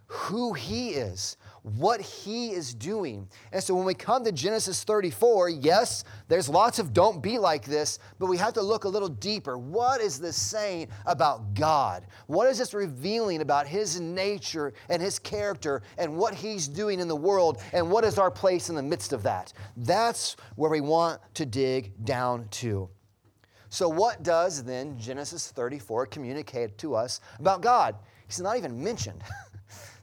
who 0.07 0.53
He 0.53 0.91
is, 0.91 1.37
what 1.65 1.99
he 1.99 2.51
is 2.51 2.75
doing. 2.75 3.27
And 3.51 3.63
so 3.63 3.75
when 3.75 3.87
we 3.87 3.95
come 3.95 4.23
to 4.25 4.33
Genesis 4.33 4.85
34, 4.85 5.49
yes, 5.49 6.05
there's 6.29 6.47
lots 6.47 6.79
of 6.79 6.93
don't 6.93 7.23
be 7.23 7.39
like 7.39 7.65
this, 7.65 7.99
but 8.19 8.27
we 8.27 8.37
have 8.37 8.53
to 8.53 8.63
look 8.63 8.85
a 8.85 8.89
little 8.89 9.09
deeper. 9.09 9.57
What 9.57 10.03
is 10.03 10.21
this 10.21 10.37
saying 10.37 10.89
about 11.07 11.55
God? 11.55 12.07
What 12.27 12.49
is 12.49 12.59
this 12.59 12.75
revealing 12.75 13.41
about 13.41 13.67
his 13.67 13.99
nature 13.99 14.75
and 14.91 15.01
his 15.01 15.19
character 15.19 15.81
and 15.97 16.15
what 16.15 16.35
he's 16.35 16.69
doing 16.69 17.01
in 17.01 17.09
the 17.09 17.17
world 17.17 17.63
and 17.73 17.91
what 17.91 18.05
is 18.05 18.19
our 18.19 18.31
place 18.31 18.69
in 18.69 18.75
the 18.75 18.83
midst 18.83 19.15
of 19.15 19.23
that? 19.23 19.55
That's 19.79 20.37
where 20.57 20.71
we 20.71 20.83
want 20.83 21.19
to 21.33 21.47
dig 21.47 22.05
down 22.05 22.47
to. 22.49 22.91
So, 23.71 23.89
what 23.89 24.23
does 24.23 24.63
then 24.63 24.99
Genesis 24.99 25.51
34 25.51 26.07
communicate 26.07 26.77
to 26.79 26.95
us 26.95 27.21
about 27.41 27.63
God? 27.63 27.97
He's 28.29 28.41
not 28.41 28.59
even 28.59 28.85
mentioned. 28.85 29.23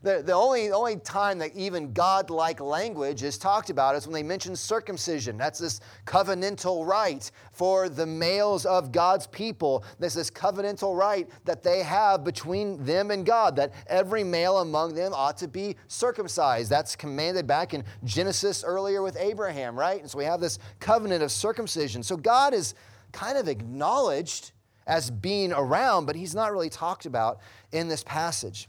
The, 0.04 0.24
the 0.24 0.34
only, 0.34 0.72
only 0.72 0.96
time 0.96 1.38
that 1.40 1.56
even 1.56 1.94
God-like 1.94 2.60
language 2.60 3.22
is 3.22 3.38
talked 3.38 3.70
about 3.70 3.96
is 3.96 4.08
when 4.08 4.16
they 4.16 4.24
mention 4.24 4.56
circumcision. 4.56 5.38
That's 5.38 5.60
this 5.60 5.80
covenantal 6.08 6.88
right 6.88 7.30
for 7.52 7.88
the 7.88 8.08
males 8.08 8.66
of 8.66 8.92
God's 8.92 9.28
people. 9.28 9.84
There's 10.00 10.16
this 10.16 10.32
covenantal 10.32 10.98
right 10.98 11.30
that 11.46 11.62
they 11.62 11.84
have 11.84 12.24
between 12.24 12.84
them 12.84 13.12
and 13.12 13.24
God, 13.24 13.56
that 13.58 13.74
every 13.86 14.24
male 14.24 14.60
among 14.60 14.96
them 14.96 15.14
ought 15.14 15.38
to 15.38 15.48
be 15.48 15.76
circumcised. 15.88 16.72
That's 16.72 16.96
commanded 16.96 17.46
back 17.46 17.76
in 17.76 17.84
Genesis 18.04 18.64
earlier 18.64 19.04
with 19.04 19.16
Abraham, 19.18 19.78
right? 19.78 20.02
And 20.02 20.10
so 20.10 20.18
we 20.18 20.26
have 20.26 20.42
this 20.42 20.58
covenant 20.80 21.22
of 21.22 21.32
circumcision. 21.32 22.02
So 22.02 22.18
God 22.18 22.56
is 22.56 22.74
kind 23.12 23.38
of 23.38 23.48
acknowledged 23.48 24.52
as 24.88 25.12
being 25.12 25.54
around, 25.54 26.08
but 26.08 26.16
he's 26.16 26.34
not 26.34 26.52
really 26.52 26.70
talked 26.70 27.06
about 27.06 27.40
in 27.72 27.88
this 27.88 28.04
passage. 28.04 28.68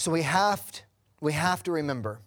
So 0.00 0.10
we 0.10 0.22
have 0.22 0.72
to, 0.72 0.80
we 1.20 1.34
have 1.34 1.62
to 1.64 1.72
remember 1.72 2.20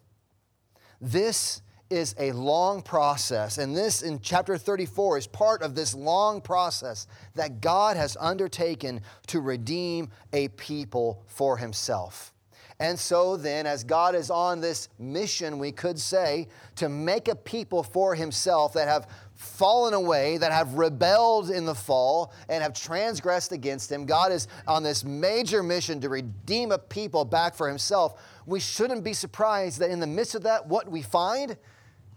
this 1.01 1.63
is 1.89 2.13
a 2.20 2.32
long 2.32 2.84
process, 2.84 3.58
and 3.58 3.75
this 3.75 4.03
in 4.03 4.20
chapter 4.20 4.60
34 4.60 5.18
is 5.18 5.25
part 5.25 5.63
of 5.63 5.74
this 5.74 5.96
long 5.96 6.39
process 6.39 7.08
that 7.34 7.62
God 7.62 7.98
has 7.98 8.15
undertaken 8.20 9.01
to 9.25 9.42
redeem 9.42 10.12
a 10.34 10.50
people 10.50 11.24
for 11.25 11.58
himself. 11.58 12.32
And 12.80 13.00
so, 13.00 13.38
then, 13.38 13.65
as 13.65 13.84
God 13.84 14.13
is 14.13 14.30
on 14.30 14.62
this 14.62 14.89
mission, 15.00 15.58
we 15.58 15.72
could 15.72 15.98
say, 15.98 16.50
to 16.75 16.89
make 16.89 17.27
a 17.27 17.36
people 17.36 17.82
for 17.82 18.13
himself 18.13 18.74
that 18.74 18.88
have 18.88 19.08
fallen 19.43 19.93
away, 19.93 20.38
that 20.38 20.51
have 20.51 20.73
rebelled 20.73 21.50
in 21.50 21.65
the 21.65 21.75
fall 21.75 22.33
and 22.50 22.63
have 22.63 22.73
transgressed 22.73 23.51
against 23.51 23.91
him. 23.91 24.05
God 24.05 24.31
is 24.31 24.47
on 24.67 24.83
this 24.83 25.03
major 25.03 25.62
mission 25.62 26.01
to 26.01 26.09
redeem 26.09 26.71
a 26.71 26.77
people 26.77 27.25
back 27.25 27.53
for 27.53 27.67
himself. 27.67 28.21
We 28.45 28.59
shouldn't 28.59 29.03
be 29.03 29.13
surprised 29.13 29.79
that 29.79 29.89
in 29.89 30.00
the 30.00 30.07
midst 30.07 30.35
of 30.35 30.43
that, 30.43 30.67
what 30.67 30.89
we 30.89 31.01
find 31.01 31.57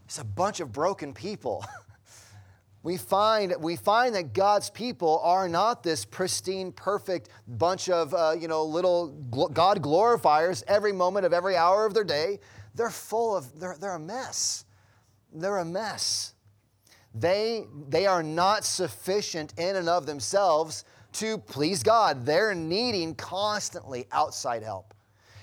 is 0.09 0.19
a 0.19 0.25
bunch 0.25 0.61
of 0.61 0.73
broken 0.73 1.13
people. 1.13 1.65
we 2.83 2.97
find, 2.97 3.55
we 3.61 3.77
find 3.77 4.15
that 4.15 4.33
God's 4.33 4.71
people 4.71 5.21
are 5.23 5.49
not 5.49 5.83
this 5.83 6.05
pristine, 6.05 6.73
perfect 6.73 7.29
bunch 7.47 7.89
of 7.89 8.15
uh, 8.15 8.35
you 8.39 8.49
know, 8.49 8.65
little 8.65 9.09
God 9.09 9.83
glorifiers 9.83 10.63
every 10.69 10.93
moment 10.93 11.27
of 11.27 11.33
every 11.33 11.57
hour 11.57 11.85
of 11.85 11.95
their 11.95 12.05
day. 12.05 12.39
They're 12.75 12.91
full 12.91 13.37
of, 13.37 13.59
they're, 13.59 13.77
they're 13.81 13.95
a 13.95 13.99
mess. 13.99 14.65
They're 15.33 15.59
a 15.59 15.65
mess. 15.65 16.35
They, 17.19 17.65
they 17.89 18.07
are 18.07 18.23
not 18.23 18.65
sufficient 18.65 19.55
in 19.59 19.77
and 19.77 19.89
of 19.89 20.07
themselves 20.07 20.85
to 21.15 21.39
please 21.39 21.83
God. 21.83 22.27
They're 22.27 22.55
needing 22.55 23.15
constantly 23.15 24.07
outside 24.13 24.63
help. 24.63 24.93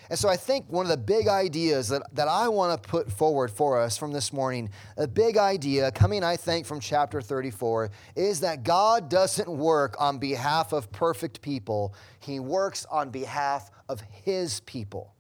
And 0.09 0.19
so 0.19 0.29
I 0.29 0.37
think 0.37 0.65
one 0.67 0.85
of 0.85 0.89
the 0.89 0.97
big 0.97 1.27
ideas 1.27 1.87
that, 1.87 2.03
that 2.13 2.27
I 2.27 2.47
want 2.47 2.81
to 2.81 2.89
put 2.89 3.11
forward 3.11 3.49
for 3.49 3.81
us 3.81 3.97
from 3.97 4.11
this 4.11 4.31
morning, 4.31 4.69
a 4.97 5.07
big 5.07 5.37
idea 5.37 5.91
coming, 5.91 6.23
I 6.23 6.35
think, 6.35 6.67
from 6.67 6.79
chapter 6.79 7.21
34, 7.21 7.89
is 8.15 8.41
that 8.41 8.63
God 8.63 9.09
doesn't 9.09 9.49
work 9.49 9.95
on 9.99 10.19
behalf 10.19 10.73
of 10.73 10.91
perfect 10.91 11.41
people, 11.41 11.95
He 12.19 12.39
works 12.39 12.85
on 12.91 13.09
behalf 13.09 13.71
of 13.89 14.01
His 14.01 14.59
people. 14.61 15.15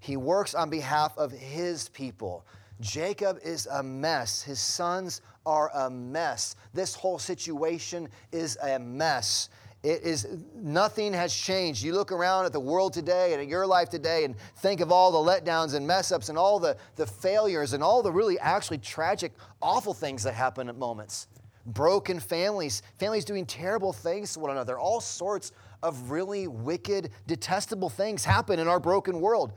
He 0.00 0.16
works 0.16 0.54
on 0.54 0.70
behalf 0.70 1.16
of 1.18 1.30
His 1.30 1.90
people. 1.90 2.46
Jacob 2.80 3.38
is 3.44 3.66
a 3.66 3.82
mess. 3.82 4.42
His 4.42 4.58
sons 4.58 5.20
are 5.46 5.70
a 5.74 5.90
mess. 5.90 6.56
This 6.72 6.94
whole 6.94 7.18
situation 7.18 8.08
is 8.32 8.56
a 8.62 8.78
mess. 8.78 9.50
It 9.82 10.02
is 10.02 10.26
nothing 10.54 11.14
has 11.14 11.34
changed. 11.34 11.82
You 11.82 11.94
look 11.94 12.12
around 12.12 12.44
at 12.44 12.52
the 12.52 12.60
world 12.60 12.92
today 12.92 13.32
and 13.32 13.40
at 13.40 13.48
your 13.48 13.66
life 13.66 13.88
today 13.88 14.24
and 14.24 14.36
think 14.56 14.80
of 14.80 14.92
all 14.92 15.10
the 15.10 15.32
letdowns 15.32 15.74
and 15.74 15.86
mess 15.86 16.12
ups 16.12 16.28
and 16.28 16.36
all 16.36 16.58
the, 16.58 16.76
the 16.96 17.06
failures 17.06 17.72
and 17.72 17.82
all 17.82 18.02
the 18.02 18.12
really 18.12 18.38
actually 18.38 18.78
tragic, 18.78 19.32
awful 19.62 19.94
things 19.94 20.22
that 20.24 20.34
happen 20.34 20.68
at 20.68 20.76
moments. 20.76 21.28
Broken 21.64 22.20
families, 22.20 22.82
families 22.98 23.24
doing 23.24 23.46
terrible 23.46 23.92
things 23.92 24.34
to 24.34 24.40
one 24.40 24.50
another, 24.50 24.78
all 24.78 25.00
sorts 25.00 25.52
of 25.82 26.10
really 26.10 26.46
wicked, 26.46 27.10
detestable 27.26 27.88
things 27.88 28.24
happen 28.24 28.58
in 28.58 28.68
our 28.68 28.80
broken 28.80 29.20
world. 29.20 29.52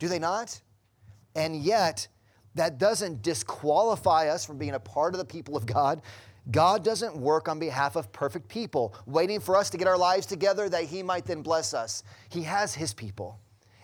Do 0.00 0.08
they 0.08 0.18
not? 0.18 0.60
And 1.36 1.56
yet, 1.56 2.08
that 2.54 2.78
doesn't 2.78 3.22
disqualify 3.22 4.28
us 4.28 4.44
from 4.44 4.58
being 4.58 4.74
a 4.74 4.80
part 4.80 5.14
of 5.14 5.18
the 5.18 5.24
people 5.24 5.56
of 5.56 5.66
God. 5.66 6.02
God 6.50 6.84
doesn't 6.84 7.16
work 7.16 7.48
on 7.48 7.58
behalf 7.58 7.94
of 7.96 8.12
perfect 8.12 8.48
people, 8.48 8.94
waiting 9.06 9.38
for 9.40 9.56
us 9.56 9.70
to 9.70 9.76
get 9.76 9.86
our 9.86 9.96
lives 9.96 10.26
together 10.26 10.68
that 10.68 10.84
He 10.84 11.02
might 11.02 11.24
then 11.24 11.40
bless 11.42 11.72
us. 11.72 12.02
He 12.28 12.42
has 12.42 12.74
His 12.74 12.92
people, 12.92 13.38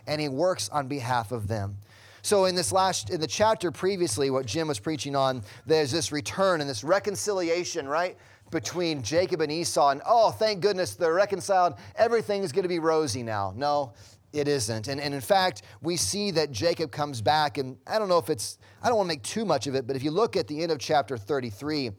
and 0.06 0.20
He 0.20 0.28
works 0.28 0.68
on 0.68 0.88
behalf 0.88 1.30
of 1.30 1.46
them. 1.46 1.76
So 2.22 2.46
in 2.46 2.54
this 2.54 2.72
last 2.72 3.10
in 3.10 3.20
the 3.20 3.26
chapter 3.28 3.70
previously, 3.70 4.30
what 4.30 4.44
Jim 4.44 4.68
was 4.68 4.80
preaching 4.80 5.14
on, 5.14 5.42
there's 5.66 5.92
this 5.92 6.10
return 6.10 6.60
and 6.60 6.68
this 6.68 6.82
reconciliation, 6.82 7.87
right? 7.87 8.16
Between 8.50 9.02
Jacob 9.02 9.40
and 9.40 9.52
Esau, 9.52 9.90
and 9.90 10.02
oh, 10.04 10.30
thank 10.30 10.60
goodness 10.60 10.94
they're 10.94 11.14
reconciled. 11.14 11.75
Everything 11.94 12.42
is 12.42 12.50
going 12.50 12.64
to 12.64 12.68
be 12.68 12.80
rosy 12.80 13.22
now. 13.22 13.52
No, 13.56 13.92
it 14.32 14.49
isn't. 14.49 14.88
And, 14.88 15.00
and 15.00 15.14
in 15.14 15.20
fact, 15.20 15.62
we 15.80 15.97
see 15.97 16.30
that 16.32 16.52
Jacob 16.52 16.90
comes 16.90 17.20
back, 17.23 17.58
and 17.58 17.78
I 17.87 17.99
don't 17.99 18.08
know 18.08 18.18
if 18.18 18.30
it's, 18.30 18.58
I 18.82 18.88
don't 18.88 18.97
want 18.97 19.08
to 19.08 19.14
make 19.14 19.23
too 19.23 19.44
much 19.44 19.66
of 19.66 19.75
it, 19.75 19.87
but 19.87 19.97
if 19.97 20.02
you 20.02 20.11
look 20.11 20.37
at 20.37 20.47
the 20.47 20.62
end 20.62 20.73
of 20.73 20.78
chapter 20.78 21.16
33, 21.16 21.90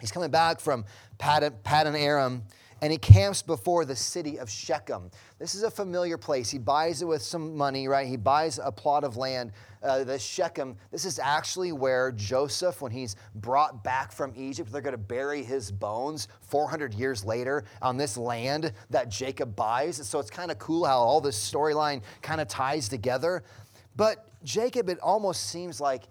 he's 0.00 0.12
coming 0.12 0.30
back 0.30 0.60
from 0.60 0.84
Paddan 1.18 1.98
Aram, 1.98 2.42
and 2.84 2.92
he 2.92 2.98
camps 2.98 3.40
before 3.40 3.86
the 3.86 3.96
city 3.96 4.38
of 4.38 4.50
Shechem. 4.50 5.10
This 5.38 5.54
is 5.54 5.62
a 5.62 5.70
familiar 5.70 6.18
place. 6.18 6.50
He 6.50 6.58
buys 6.58 7.00
it 7.00 7.06
with 7.06 7.22
some 7.22 7.56
money, 7.56 7.88
right? 7.88 8.06
He 8.06 8.18
buys 8.18 8.60
a 8.62 8.70
plot 8.70 9.04
of 9.04 9.16
land 9.16 9.52
uh, 9.84 10.02
the 10.02 10.18
Shechem, 10.18 10.76
this 10.90 11.04
is 11.04 11.18
actually 11.18 11.72
where 11.72 12.10
Joseph, 12.10 12.80
when 12.80 12.90
he's 12.90 13.16
brought 13.34 13.84
back 13.84 14.12
from 14.12 14.32
Egypt, 14.34 14.72
they're 14.72 14.80
going 14.80 14.92
to 14.92 14.98
bury 14.98 15.42
his 15.42 15.70
bones 15.70 16.28
400 16.40 16.94
years 16.94 17.24
later 17.24 17.64
on 17.82 17.96
this 17.96 18.16
land 18.16 18.72
that 18.90 19.10
Jacob 19.10 19.54
buys. 19.54 19.96
So 20.08 20.18
it's 20.18 20.30
kind 20.30 20.50
of 20.50 20.58
cool 20.58 20.86
how 20.86 20.98
all 20.98 21.20
this 21.20 21.38
storyline 21.38 22.02
kind 22.22 22.40
of 22.40 22.48
ties 22.48 22.88
together. 22.88 23.44
But 23.94 24.26
Jacob, 24.42 24.88
it 24.88 24.98
almost 25.00 25.50
seems 25.50 25.80
like 25.80 26.04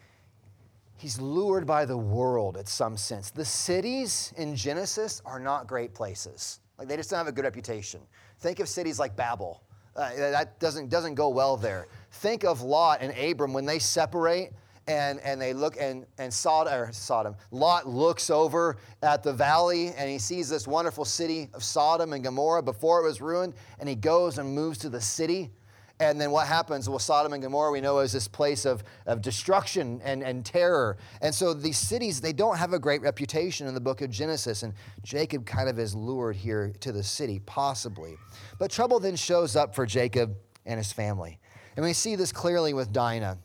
he's 0.98 1.20
lured 1.20 1.66
by 1.66 1.86
the 1.86 1.98
world 1.98 2.58
at 2.58 2.68
some 2.68 2.96
sense. 2.96 3.32
The 3.32 3.46
cities 3.46 4.34
in 4.38 4.56
Genesis 4.56 5.22
are 5.26 5.40
not 5.40 5.68
great 5.68 5.96
places. 5.96 6.60
Like 6.78 6.88
they 6.88 6.98
just 6.98 7.10
don't 7.10 7.18
have 7.18 7.28
a 7.28 7.32
good 7.32 7.46
reputation. 7.46 8.02
Think 8.40 8.60
of 8.60 8.68
cities 8.68 9.00
like 9.00 9.16
Babel. 9.16 9.64
Uh, 9.96 10.10
that 10.16 10.60
doesn't, 10.60 10.90
doesn't 10.90 11.16
go 11.16 11.30
well 11.30 11.56
there. 11.56 11.88
Think 12.12 12.44
of 12.44 12.62
Lot 12.62 13.00
and 13.02 13.16
Abram 13.18 13.54
when 13.54 13.66
they 13.66 13.78
separate 13.80 14.52
and, 14.88 15.20
and 15.22 15.40
they 15.40 15.54
look 15.54 15.78
and, 15.80 16.06
and 16.18 16.34
Sodom, 16.34 16.74
or 16.74 16.92
Sodom, 16.92 17.36
Lot 17.52 17.88
looks 17.88 18.30
over 18.30 18.78
at 19.02 19.24
the 19.24 19.32
valley 19.32 19.94
and 19.98 20.10
he 20.10 20.18
sees 20.18 20.50
this 20.50 20.68
wonderful 20.68 21.06
city 21.06 21.50
of 21.54 21.64
Sodom 21.64 22.14
and 22.14 22.24
Gomorrah 22.24 22.64
before 22.64 23.02
it 23.02 23.04
was 23.04 23.22
ruined, 23.22 23.54
and 23.80 23.88
he 23.88 23.96
goes 23.96 24.38
and 24.40 24.54
moves 24.54 24.78
to 24.80 24.90
the 24.90 25.02
city. 25.02 25.52
And 26.00 26.20
then 26.20 26.32
what 26.32 26.48
happens? 26.48 26.90
Well, 26.90 27.00
Sodom 27.00 27.34
and 27.34 27.42
Gomorrah, 27.42 27.72
we 27.72 27.80
know, 27.80 28.00
is 28.00 28.12
this 28.12 28.28
place 28.28 28.66
of, 28.66 28.84
of 29.06 29.22
destruction 29.22 30.02
and, 30.04 30.24
and 30.24 30.44
terror. 30.46 30.98
And 31.22 31.34
so 31.34 31.54
these 31.54 31.78
cities, 31.78 32.20
they 32.20 32.34
don't 32.34 32.58
have 32.58 32.74
a 32.74 32.80
great 32.80 33.02
reputation 33.02 33.68
in 33.68 33.74
the 33.74 33.80
book 33.80 34.02
of 34.02 34.10
Genesis. 34.10 34.64
And 34.64 34.74
Jacob 35.04 35.46
kind 35.46 35.70
of 35.70 35.78
is 35.78 35.96
lured 35.96 36.36
here 36.36 36.74
to 36.80 36.92
the 36.92 37.04
city, 37.04 37.40
possibly. 37.46 38.18
But 38.60 38.72
trouble 38.72 39.00
then 39.00 39.16
shows 39.16 39.56
up 39.56 39.76
for 39.76 39.86
Jacob 39.86 40.36
and 40.66 40.78
his 40.78 40.92
family. 40.92 41.40
And 41.76 41.86
we 41.86 41.94
see 41.94 42.16
this 42.16 42.32
clearly 42.32 42.74
with 42.74 42.92
Dinah. 42.92 43.38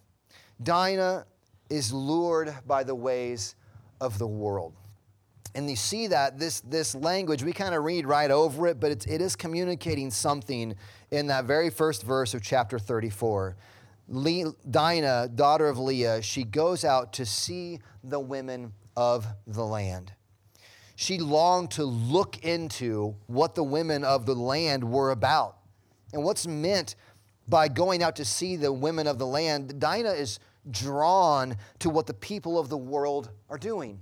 Dinah 0.63 1.27
is 1.71 1.93
lured 1.93 2.55
by 2.67 2.83
the 2.83 2.95
ways 2.95 3.55
of 4.01 4.19
the 4.19 4.27
world. 4.27 4.75
And 5.55 5.69
you 5.69 5.77
see 5.77 6.07
that 6.09 6.39
this, 6.39 6.61
this 6.61 6.95
language, 6.95 7.43
we 7.43 7.53
kind 7.53 7.75
of 7.75 7.83
read 7.83 8.07
right 8.07 8.31
over 8.31 8.69
it, 8.69 8.79
but 8.79 8.93
it's, 8.93 9.07
it 9.07 9.21
is 9.21 9.35
communicating 9.35 10.11
something 10.11 10.75
in 11.11 11.27
that 11.29 11.45
very 11.45 11.71
first 11.71 12.03
verse 12.03 12.35
of 12.35 12.43
chapter 12.43 12.79
34. 12.79 13.57
Le- 14.09 14.55
Dinah, 14.71 15.29
daughter 15.35 15.69
of 15.69 15.79
Leah, 15.79 16.23
she 16.23 16.45
goes 16.45 16.85
out 16.85 17.13
to 17.15 17.27
see 17.27 17.81
the 18.03 18.21
women 18.21 18.73
of 18.97 19.27
the 19.47 19.65
land. 19.65 20.13
She 20.97 21.19
longed 21.19 21.71
to 21.73 21.85
look 21.85 22.45
into 22.45 23.15
what 23.27 23.55
the 23.55 23.63
women 23.63 24.03
of 24.05 24.27
the 24.27 24.35
land 24.35 24.83
were 24.83 25.11
about. 25.11 25.59
And 26.13 26.25
what's 26.25 26.47
meant 26.47 26.97
by 27.47 27.69
going 27.69 28.03
out 28.03 28.17
to 28.17 28.25
see 28.25 28.57
the 28.57 28.73
women 28.73 29.07
of 29.07 29.19
the 29.19 29.27
land, 29.27 29.79
Dinah 29.79 30.11
is 30.11 30.41
drawn 30.71 31.57
to 31.79 31.91
what 31.91 32.07
the 32.07 32.15
people 32.15 32.59
of 32.59 32.69
the 32.69 32.77
world 32.77 33.31
are 33.49 33.59
doing 33.59 34.01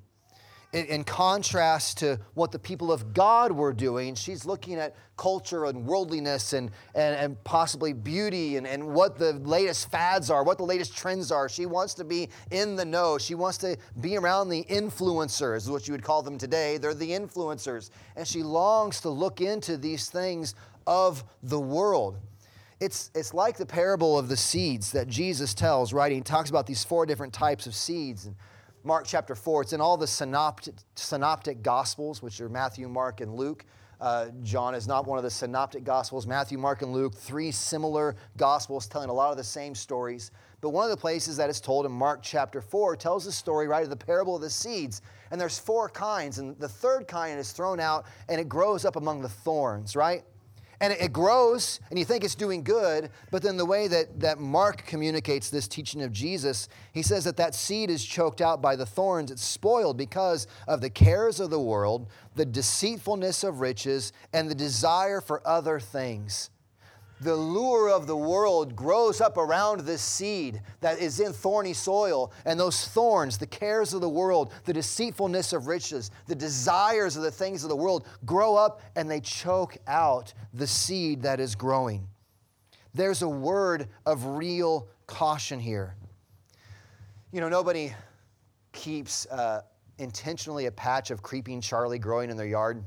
in, 0.77 1.05
contrast 1.05 1.99
to 1.99 2.21
what 2.35 2.53
the 2.53 2.59
people 2.59 2.93
of 2.93 3.15
God 3.15 3.51
were 3.53 3.73
doing, 3.73 4.15
she's 4.15 4.45
looking 4.45 4.75
at 4.75 4.95
culture 5.17 5.65
and 5.65 5.87
worldliness 5.87 6.53
and, 6.53 6.71
and, 6.95 7.17
and 7.17 7.45
possibly 7.45 7.93
beauty 7.93 8.57
and, 8.57 8.67
and 8.67 8.87
what 8.87 9.19
the 9.19 9.33
latest 9.33 9.91
fads 9.91 10.31
are, 10.31 10.45
what 10.45 10.59
the 10.59 10.65
latest 10.65 10.97
trends 10.97 11.33
are. 11.33 11.49
She 11.49 11.65
wants 11.65 11.95
to 11.95 12.05
be 12.05 12.29
in 12.51 12.77
the 12.77 12.85
know. 12.85 13.17
She 13.17 13.35
wants 13.35 13.59
to 13.59 13.77
be 14.01 14.17
around 14.17 14.51
the 14.51 14.65
influencers, 14.65 15.57
is 15.57 15.71
what 15.71 15.89
you 15.89 15.93
would 15.93 16.03
call 16.03 16.23
them 16.23 16.37
today. 16.37 16.77
They're 16.77 16.95
the 16.95 17.11
influencers. 17.11 17.91
And 18.15 18.27
she 18.27 18.43
longs 18.43 19.01
to 19.01 19.09
look 19.09 19.41
into 19.41 19.77
these 19.77 20.11
things 20.11 20.55
of 20.87 21.25
the 21.43 21.61
world. 21.61 22.19
It's, 22.79 23.11
it's 23.15 23.33
like 23.33 23.57
the 23.57 23.65
parable 23.65 24.19
of 24.19 24.29
the 24.29 24.37
seeds 24.37 24.93
that 24.93 25.09
Jesus 25.09 25.55
tells, 25.55 25.95
right? 25.95 26.13
He 26.13 26.21
talks 26.21 26.51
about 26.51 26.67
these 26.67 26.85
four 26.85 27.07
different 27.07 27.33
types 27.33 27.67
of 27.67 27.75
seeds. 27.75 28.27
And 28.27 28.37
Mark 28.87 29.05
chapter 29.05 29.35
4. 29.35 29.63
It's 29.63 29.73
in 29.73 29.81
all 29.81 29.97
the 29.97 30.07
synoptic, 30.07 30.77
synoptic 30.95 31.61
gospels, 31.61 32.23
which 32.23 32.41
are 32.41 32.49
Matthew, 32.49 32.89
Mark, 32.89 33.21
and 33.21 33.35
Luke. 33.35 33.65
Uh, 34.01 34.27
John 34.45 34.77
is 34.77 34.87
not 34.87 35.09
one 35.09 35.19
of 35.19 35.25
the 35.25 35.31
synoptic 35.31 35.83
gospels. 35.83 36.25
Matthew, 36.25 36.57
Mark, 36.57 36.83
and 36.83 36.93
Luke, 36.93 37.13
three 37.13 37.51
similar 37.51 38.15
gospels 38.37 38.87
telling 38.87 39.09
a 39.09 39.13
lot 39.13 39.33
of 39.33 39.39
the 39.39 39.43
same 39.43 39.75
stories. 39.75 40.31
But 40.61 40.71
one 40.71 40.85
of 40.85 40.91
the 40.91 40.97
places 40.97 41.37
that 41.37 41.51
is 41.51 41.61
told 41.61 41.85
in 41.85 41.91
Mark 41.91 42.21
chapter 42.23 42.61
4 42.61 42.95
tells 42.95 43.25
the 43.25 43.33
story, 43.33 43.67
right, 43.67 43.83
of 43.83 43.91
the 43.91 43.97
parable 43.97 44.37
of 44.37 44.43
the 44.43 44.49
seeds. 44.49 45.03
And 45.33 45.41
there's 45.41 45.59
four 45.59 45.89
kinds, 45.89 46.39
and 46.39 46.57
the 46.61 46.69
third 46.69 47.09
kind 47.09 47.41
is 47.41 47.51
thrown 47.51 47.81
out 47.81 48.07
and 48.29 48.41
it 48.41 48.49
grows 48.49 48.85
up 48.85 48.95
among 48.95 49.21
the 49.21 49.29
thorns, 49.29 49.97
right? 49.97 50.23
And 50.81 50.93
it 50.93 51.13
grows 51.13 51.81
and 51.91 51.99
you 51.99 52.05
think 52.05 52.25
it's 52.25 52.35
doing 52.35 52.63
good 52.63 53.11
but 53.31 53.43
then 53.43 53.57
the 53.57 53.65
way 53.65 53.89
that, 53.89 54.21
that 54.21 54.39
mark 54.39 54.85
communicates 54.87 55.51
this 55.51 55.69
teaching 55.69 56.03
of 56.03 56.13
jesus 56.13 56.69
he 56.93 57.03
says 57.03 57.25
that 57.25 57.37
that 57.37 57.55
seed 57.55 57.91
is 57.91 58.05
choked 58.05 58.41
out 58.41 58.63
by 58.63 58.77
the 58.77 58.87
thorns. 58.87 59.31
It's 59.31 59.45
spoiled 59.45 59.97
because 59.97 60.47
of 60.67 60.81
the 60.81 60.91
cares 60.91 61.41
of 61.41 61.51
the 61.51 61.61
world 61.61 62.09
the 62.35 62.47
deceitfulness 62.47 63.45
of 63.45 63.61
riches 63.61 64.13
and 64.33 64.51
the 64.51 64.55
desire 64.55 65.21
for 65.21 65.47
other 65.47 65.81
things 65.81 66.51
the 67.21 67.35
lure 67.35 67.91
of 67.91 68.07
the 68.07 68.17
world 68.17 68.77
grows 68.77 69.21
up 69.21 69.37
around 69.37 69.81
this 69.81 70.03
seed 70.03 70.61
that 70.81 70.99
is 70.99 71.21
in 71.21 71.33
thorny 71.33 71.73
soil. 71.73 72.33
And 72.45 72.61
those 72.61 72.89
thorns, 72.89 73.39
the 73.39 73.47
cares 73.47 73.95
of 73.95 74.01
the 74.01 74.09
world, 74.09 74.53
the 74.65 74.73
deceitfulness 74.73 75.53
of 75.53 75.67
riches, 75.67 76.11
the 76.27 76.35
desires 76.35 77.17
of 77.17 77.23
the 77.23 77.31
things 77.31 77.63
of 77.63 77.71
the 77.71 77.77
world 77.77 78.07
grow 78.25 78.55
up 78.57 78.83
and 78.97 79.11
they 79.11 79.21
choke 79.21 79.77
out 79.87 80.35
the 80.53 80.67
seed 80.67 81.23
that 81.23 81.41
is 81.41 81.55
growing. 81.55 82.07
There's 82.95 83.23
a 83.23 83.29
word 83.29 83.89
of 84.05 84.25
real 84.25 84.89
caution 85.07 85.59
here. 85.59 85.95
You 87.33 87.41
know, 87.41 87.49
nobody 87.49 87.95
keeps 88.73 89.27
uh, 89.27 89.63
intentionally 89.99 90.67
a 90.67 90.73
patch 90.73 91.11
of 91.11 91.23
creeping 91.23 91.61
Charlie 91.61 91.99
growing 91.99 92.31
in 92.31 92.37
their 92.37 92.47
yard. 92.47 92.85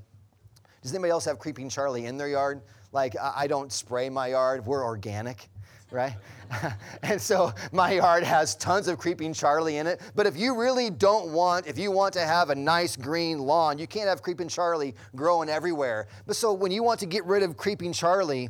Does 0.81 0.93
anybody 0.93 1.11
else 1.11 1.25
have 1.25 1.39
creeping 1.39 1.69
Charlie 1.69 2.05
in 2.05 2.17
their 2.17 2.29
yard? 2.29 2.61
Like, 2.91 3.15
I 3.19 3.47
don't 3.47 3.71
spray 3.71 4.09
my 4.09 4.27
yard, 4.27 4.65
we're 4.65 4.83
organic, 4.83 5.49
right? 5.91 6.15
and 7.03 7.21
so 7.21 7.53
my 7.71 7.93
yard 7.93 8.23
has 8.23 8.55
tons 8.55 8.87
of 8.87 8.97
creeping 8.97 9.33
Charlie 9.33 9.77
in 9.77 9.87
it. 9.87 10.01
But 10.15 10.25
if 10.25 10.35
you 10.35 10.59
really 10.59 10.89
don't 10.89 11.31
want, 11.31 11.67
if 11.67 11.77
you 11.77 11.91
want 11.91 12.13
to 12.15 12.21
have 12.21 12.49
a 12.49 12.55
nice 12.55 12.95
green 12.95 13.39
lawn, 13.39 13.77
you 13.77 13.87
can't 13.87 14.07
have 14.07 14.21
creeping 14.21 14.47
Charlie 14.47 14.95
growing 15.15 15.49
everywhere. 15.49 16.07
But 16.25 16.35
so 16.35 16.53
when 16.53 16.71
you 16.71 16.83
want 16.83 16.99
to 17.01 17.05
get 17.05 17.25
rid 17.25 17.43
of 17.43 17.57
creeping 17.57 17.93
Charlie, 17.93 18.49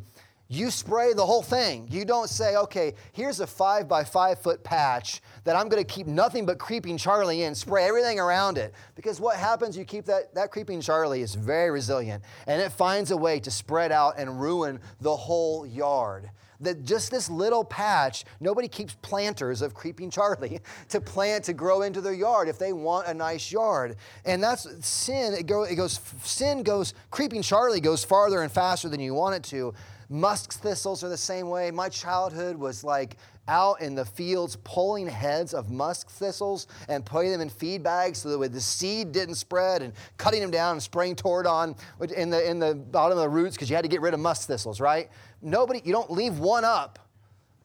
you 0.51 0.71
spray 0.71 1.13
the 1.13 1.25
whole 1.25 1.43
thing. 1.43 1.87
You 1.91 2.05
don't 2.05 2.27
say, 2.27 2.55
okay, 2.55 2.95
here's 3.13 3.39
a 3.39 3.45
five 3.45 3.87
by 3.87 4.03
five 4.03 4.39
foot 4.39 4.63
patch 4.63 5.21
that 5.43 5.55
I'm 5.55 5.69
going 5.69 5.81
to 5.81 5.87
keep 5.87 6.07
nothing 6.07 6.47
but 6.47 6.57
creeping 6.57 6.97
Charlie 6.97 7.43
in, 7.43 7.53
spray 7.53 7.85
everything 7.85 8.19
around 8.19 8.57
it. 8.57 8.73
Because 8.95 9.21
what 9.21 9.35
happens, 9.35 9.77
you 9.77 9.85
keep 9.85 10.05
that, 10.05 10.33
that 10.33 10.49
creeping 10.49 10.81
Charlie 10.81 11.21
is 11.21 11.35
very 11.35 11.69
resilient 11.69 12.23
and 12.47 12.59
it 12.59 12.71
finds 12.71 13.11
a 13.11 13.17
way 13.17 13.39
to 13.39 13.51
spread 13.51 13.91
out 13.91 14.15
and 14.17 14.41
ruin 14.41 14.79
the 15.01 15.15
whole 15.15 15.67
yard. 15.67 16.31
That 16.61 16.83
just 16.83 17.11
this 17.11 17.29
little 17.29 17.63
patch, 17.63 18.25
nobody 18.39 18.67
keeps 18.67 18.95
planters 19.03 19.61
of 19.61 19.75
creeping 19.75 20.09
Charlie 20.09 20.61
to 20.89 20.99
plant 20.99 21.43
to 21.45 21.53
grow 21.53 21.83
into 21.83 22.01
their 22.01 22.13
yard 22.13 22.49
if 22.49 22.57
they 22.57 22.73
want 22.73 23.07
a 23.07 23.13
nice 23.13 23.51
yard. 23.51 23.97
And 24.25 24.43
that's 24.43 24.67
sin. 24.85 25.35
It, 25.35 25.45
go, 25.45 25.63
it 25.63 25.75
goes, 25.75 25.99
sin 26.23 26.63
goes, 26.63 26.95
creeping 27.11 27.43
Charlie 27.43 27.79
goes 27.79 28.03
farther 28.03 28.41
and 28.41 28.51
faster 28.51 28.89
than 28.89 28.99
you 28.99 29.13
want 29.13 29.35
it 29.35 29.43
to. 29.51 29.75
Musk 30.09 30.53
thistles 30.53 31.03
are 31.03 31.09
the 31.09 31.17
same 31.17 31.49
way. 31.49 31.69
My 31.69 31.87
childhood 31.87 32.57
was 32.57 32.83
like 32.83 33.17
out 33.47 33.81
in 33.81 33.95
the 33.95 34.05
fields 34.05 34.57
pulling 34.63 35.07
heads 35.07 35.53
of 35.53 35.71
musk 35.71 36.09
thistles 36.09 36.67
and 36.87 37.05
putting 37.05 37.31
them 37.31 37.41
in 37.41 37.49
feed 37.49 37.83
bags 37.83 38.19
so 38.19 38.37
that 38.37 38.53
the 38.53 38.61
seed 38.61 39.11
didn't 39.11 39.35
spread 39.35 39.81
and 39.81 39.93
cutting 40.17 40.39
them 40.39 40.51
down 40.51 40.73
and 40.73 40.83
spraying 40.83 41.15
Tordon 41.15 41.75
in 42.15 42.29
the, 42.29 42.47
in 42.49 42.59
the 42.59 42.75
bottom 42.75 43.17
of 43.17 43.23
the 43.23 43.29
roots 43.29 43.55
because 43.55 43.69
you 43.69 43.75
had 43.75 43.81
to 43.83 43.87
get 43.87 44.01
rid 44.01 44.13
of 44.13 44.19
musk 44.19 44.47
thistles, 44.47 44.79
right? 44.79 45.09
Nobody, 45.41 45.81
you 45.83 45.91
don't 45.91 46.11
leave 46.11 46.39
one 46.39 46.63
up 46.63 47.08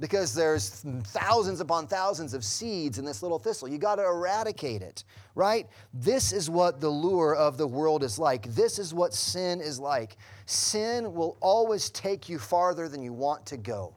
because 0.00 0.34
there's 0.34 0.84
thousands 1.04 1.60
upon 1.60 1.86
thousands 1.86 2.34
of 2.34 2.44
seeds 2.44 2.98
in 2.98 3.04
this 3.04 3.22
little 3.22 3.38
thistle. 3.38 3.68
You 3.68 3.78
got 3.78 3.96
to 3.96 4.04
eradicate 4.04 4.82
it, 4.82 5.04
right? 5.34 5.68
This 5.92 6.32
is 6.32 6.50
what 6.50 6.80
the 6.80 6.88
lure 6.88 7.34
of 7.34 7.56
the 7.58 7.66
world 7.66 8.02
is 8.02 8.18
like. 8.18 8.46
This 8.54 8.78
is 8.78 8.92
what 8.92 9.14
sin 9.14 9.60
is 9.60 9.78
like. 9.78 10.16
Sin 10.46 11.14
will 11.14 11.36
always 11.40 11.90
take 11.90 12.28
you 12.28 12.38
farther 12.38 12.88
than 12.88 13.02
you 13.02 13.12
want 13.12 13.46
to 13.46 13.56
go. 13.56 13.94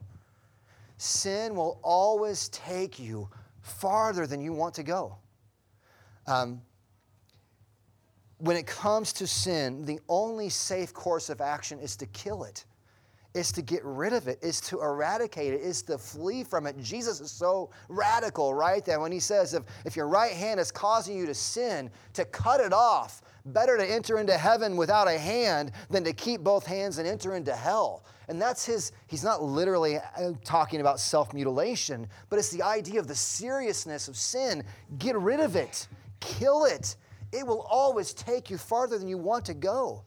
Sin 0.98 1.54
will 1.54 1.80
always 1.82 2.48
take 2.50 2.98
you 2.98 3.28
farther 3.60 4.26
than 4.26 4.40
you 4.40 4.52
want 4.52 4.74
to 4.74 4.82
go. 4.82 5.16
Um, 6.26 6.62
when 8.38 8.56
it 8.56 8.66
comes 8.66 9.12
to 9.14 9.26
sin, 9.26 9.84
the 9.84 9.98
only 10.08 10.48
safe 10.48 10.94
course 10.94 11.28
of 11.28 11.40
action 11.40 11.80
is 11.80 11.96
to 11.96 12.06
kill 12.06 12.44
it 12.44 12.64
is 13.38 13.52
to 13.52 13.62
get 13.62 13.82
rid 13.84 14.12
of 14.12 14.28
it, 14.28 14.38
is 14.42 14.60
to 14.62 14.80
eradicate 14.80 15.54
it, 15.54 15.60
is 15.60 15.82
to 15.82 15.96
flee 15.96 16.44
from 16.44 16.66
it. 16.66 16.78
Jesus 16.78 17.20
is 17.20 17.30
so 17.30 17.70
radical, 17.88 18.52
right? 18.52 18.84
That 18.84 19.00
when 19.00 19.12
he 19.12 19.20
says, 19.20 19.54
if, 19.54 19.62
if 19.86 19.96
your 19.96 20.08
right 20.08 20.32
hand 20.32 20.60
is 20.60 20.70
causing 20.70 21.16
you 21.16 21.24
to 21.24 21.34
sin, 21.34 21.90
to 22.14 22.24
cut 22.26 22.60
it 22.60 22.72
off, 22.72 23.22
better 23.46 23.78
to 23.78 23.86
enter 23.86 24.18
into 24.18 24.36
heaven 24.36 24.76
without 24.76 25.08
a 25.08 25.16
hand 25.16 25.72
than 25.88 26.04
to 26.04 26.12
keep 26.12 26.42
both 26.42 26.66
hands 26.66 26.98
and 26.98 27.08
enter 27.08 27.36
into 27.36 27.54
hell. 27.54 28.04
And 28.28 28.42
that's 28.42 28.66
his, 28.66 28.92
he's 29.06 29.24
not 29.24 29.42
literally 29.42 29.96
uh, 29.96 30.32
talking 30.44 30.80
about 30.80 31.00
self 31.00 31.32
mutilation, 31.32 32.06
but 32.28 32.38
it's 32.38 32.50
the 32.50 32.62
idea 32.62 33.00
of 33.00 33.06
the 33.06 33.14
seriousness 33.14 34.08
of 34.08 34.16
sin. 34.16 34.64
Get 34.98 35.16
rid 35.16 35.40
of 35.40 35.56
it, 35.56 35.88
kill 36.20 36.64
it. 36.64 36.96
It 37.32 37.46
will 37.46 37.62
always 37.62 38.12
take 38.12 38.50
you 38.50 38.58
farther 38.58 38.98
than 38.98 39.08
you 39.08 39.18
want 39.18 39.44
to 39.46 39.54
go. 39.54 40.02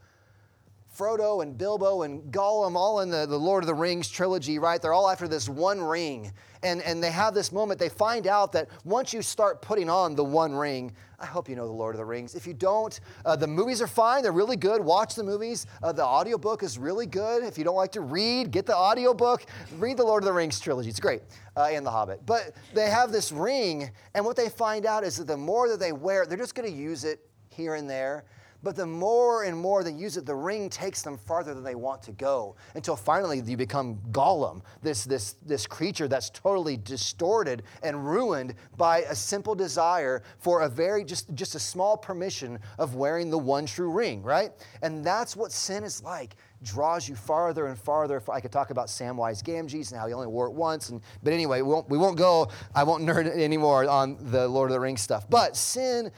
Frodo 0.97 1.41
and 1.41 1.57
Bilbo 1.57 2.01
and 2.01 2.21
Gollum, 2.33 2.75
all 2.75 2.99
in 2.99 3.09
the, 3.09 3.25
the 3.25 3.37
Lord 3.37 3.63
of 3.63 3.67
the 3.67 3.73
Rings 3.73 4.09
trilogy, 4.09 4.59
right? 4.59 4.81
They're 4.81 4.93
all 4.93 5.09
after 5.09 5.27
this 5.27 5.47
one 5.47 5.81
ring. 5.81 6.33
And, 6.63 6.81
and 6.81 7.01
they 7.01 7.11
have 7.11 7.33
this 7.33 7.51
moment, 7.51 7.79
they 7.79 7.89
find 7.89 8.27
out 8.27 8.51
that 8.51 8.67
once 8.83 9.13
you 9.13 9.21
start 9.21 9.61
putting 9.61 9.89
on 9.89 10.15
the 10.15 10.23
one 10.23 10.53
ring, 10.53 10.93
I 11.17 11.25
hope 11.25 11.47
you 11.47 11.55
know 11.55 11.65
the 11.65 11.71
Lord 11.73 11.95
of 11.95 11.99
the 11.99 12.05
Rings. 12.05 12.35
If 12.35 12.45
you 12.45 12.53
don't, 12.53 12.99
uh, 13.25 13.35
the 13.35 13.47
movies 13.47 13.81
are 13.81 13.87
fine, 13.87 14.21
they're 14.21 14.31
really 14.31 14.57
good. 14.57 14.81
Watch 14.81 15.15
the 15.15 15.23
movies. 15.23 15.65
Uh, 15.81 15.91
the 15.91 16.05
audiobook 16.05 16.61
is 16.61 16.77
really 16.77 17.05
good. 17.05 17.43
If 17.43 17.57
you 17.57 17.63
don't 17.63 17.75
like 17.75 17.93
to 17.93 18.01
read, 18.01 18.51
get 18.51 18.65
the 18.65 18.75
audiobook. 18.75 19.45
Read 19.77 19.97
the 19.97 20.03
Lord 20.03 20.23
of 20.23 20.27
the 20.27 20.33
Rings 20.33 20.59
trilogy, 20.59 20.89
it's 20.89 20.99
great, 20.99 21.21
uh, 21.55 21.69
and 21.71 21.85
The 21.85 21.91
Hobbit. 21.91 22.25
But 22.25 22.53
they 22.73 22.89
have 22.89 23.11
this 23.11 23.31
ring, 23.31 23.89
and 24.13 24.25
what 24.25 24.35
they 24.35 24.49
find 24.49 24.85
out 24.85 25.03
is 25.03 25.17
that 25.17 25.27
the 25.27 25.37
more 25.37 25.69
that 25.69 25.79
they 25.79 25.93
wear 25.93 26.23
it, 26.23 26.29
they're 26.29 26.37
just 26.37 26.53
going 26.53 26.69
to 26.69 26.77
use 26.77 27.05
it 27.05 27.25
here 27.49 27.75
and 27.75 27.89
there 27.89 28.25
But 28.63 28.75
the 28.75 28.85
more 28.85 29.43
and 29.43 29.57
more 29.57 29.83
they 29.83 29.91
use 29.91 30.17
it, 30.17 30.25
the 30.25 30.35
ring 30.35 30.69
takes 30.69 31.01
them 31.01 31.17
farther 31.17 31.53
than 31.53 31.63
they 31.63 31.75
want 31.75 32.03
to 32.03 32.11
go 32.11 32.55
until 32.75 32.95
finally 32.95 33.39
you 33.39 33.57
become 33.57 33.99
Gollum, 34.11 34.61
this, 34.81 35.03
this, 35.03 35.33
this 35.45 35.65
creature 35.65 36.07
that's 36.07 36.29
totally 36.29 36.77
distorted 36.77 37.63
and 37.81 38.07
ruined 38.07 38.55
by 38.77 38.99
a 39.01 39.15
simple 39.15 39.55
desire 39.55 40.21
for 40.37 40.61
a 40.61 40.69
very, 40.69 41.03
just, 41.03 41.33
just 41.33 41.55
a 41.55 41.59
small 41.59 41.97
permission 41.97 42.59
of 42.77 42.95
wearing 42.95 43.29
the 43.29 43.37
one 43.37 43.65
true 43.65 43.91
ring, 43.91 44.21
right? 44.21 44.51
And 44.81 45.03
that's 45.03 45.35
what 45.35 45.51
sin 45.51 45.83
is 45.83 46.03
like 46.03 46.35
draws 46.63 47.09
you 47.09 47.15
farther 47.15 47.67
and 47.67 47.79
farther. 47.79 48.21
I 48.31 48.39
could 48.39 48.51
talk 48.51 48.69
about 48.69 48.87
Samwise 48.87 49.41
Gamgees 49.41 49.91
and 49.91 49.99
how 49.99 50.07
he 50.07 50.13
only 50.13 50.27
wore 50.27 50.45
it 50.45 50.53
once. 50.53 50.89
And, 50.89 51.01
but 51.23 51.33
anyway, 51.33 51.61
we 51.61 51.73
won't, 51.73 51.89
we 51.89 51.97
won't 51.97 52.17
go, 52.17 52.49
I 52.75 52.83
won't 52.83 53.03
nerd 53.03 53.25
anymore 53.25 53.89
on 53.89 54.17
the 54.31 54.47
Lord 54.47 54.69
of 54.69 54.73
the 54.73 54.79
Rings 54.79 55.01
stuff. 55.01 55.27
But 55.29 55.57
sin, 55.57 56.11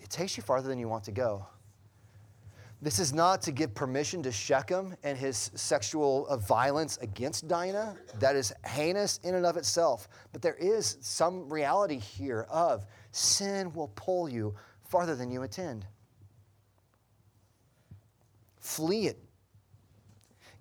it 0.00 0.10
takes 0.10 0.36
you 0.36 0.42
farther 0.42 0.68
than 0.68 0.78
you 0.78 0.88
want 0.88 1.04
to 1.04 1.12
go. 1.12 1.46
This 2.82 2.98
is 2.98 3.14
not 3.14 3.40
to 3.42 3.52
give 3.52 3.74
permission 3.74 4.22
to 4.24 4.32
Shechem 4.32 4.94
and 5.02 5.16
his 5.16 5.50
sexual 5.54 6.26
uh, 6.28 6.36
violence 6.36 6.98
against 6.98 7.48
Dinah. 7.48 7.96
That 8.18 8.36
is 8.36 8.52
heinous 8.66 9.18
in 9.24 9.34
and 9.34 9.46
of 9.46 9.56
itself. 9.56 10.08
But 10.32 10.42
there 10.42 10.56
is 10.56 10.98
some 11.00 11.48
reality 11.48 11.98
here 11.98 12.46
of 12.50 12.86
sin 13.12 13.72
will 13.72 13.88
pull 13.94 14.28
you 14.28 14.54
farther 14.84 15.16
than 15.16 15.30
you 15.30 15.42
intend. 15.42 15.86
Flee 18.58 19.06
it 19.06 19.25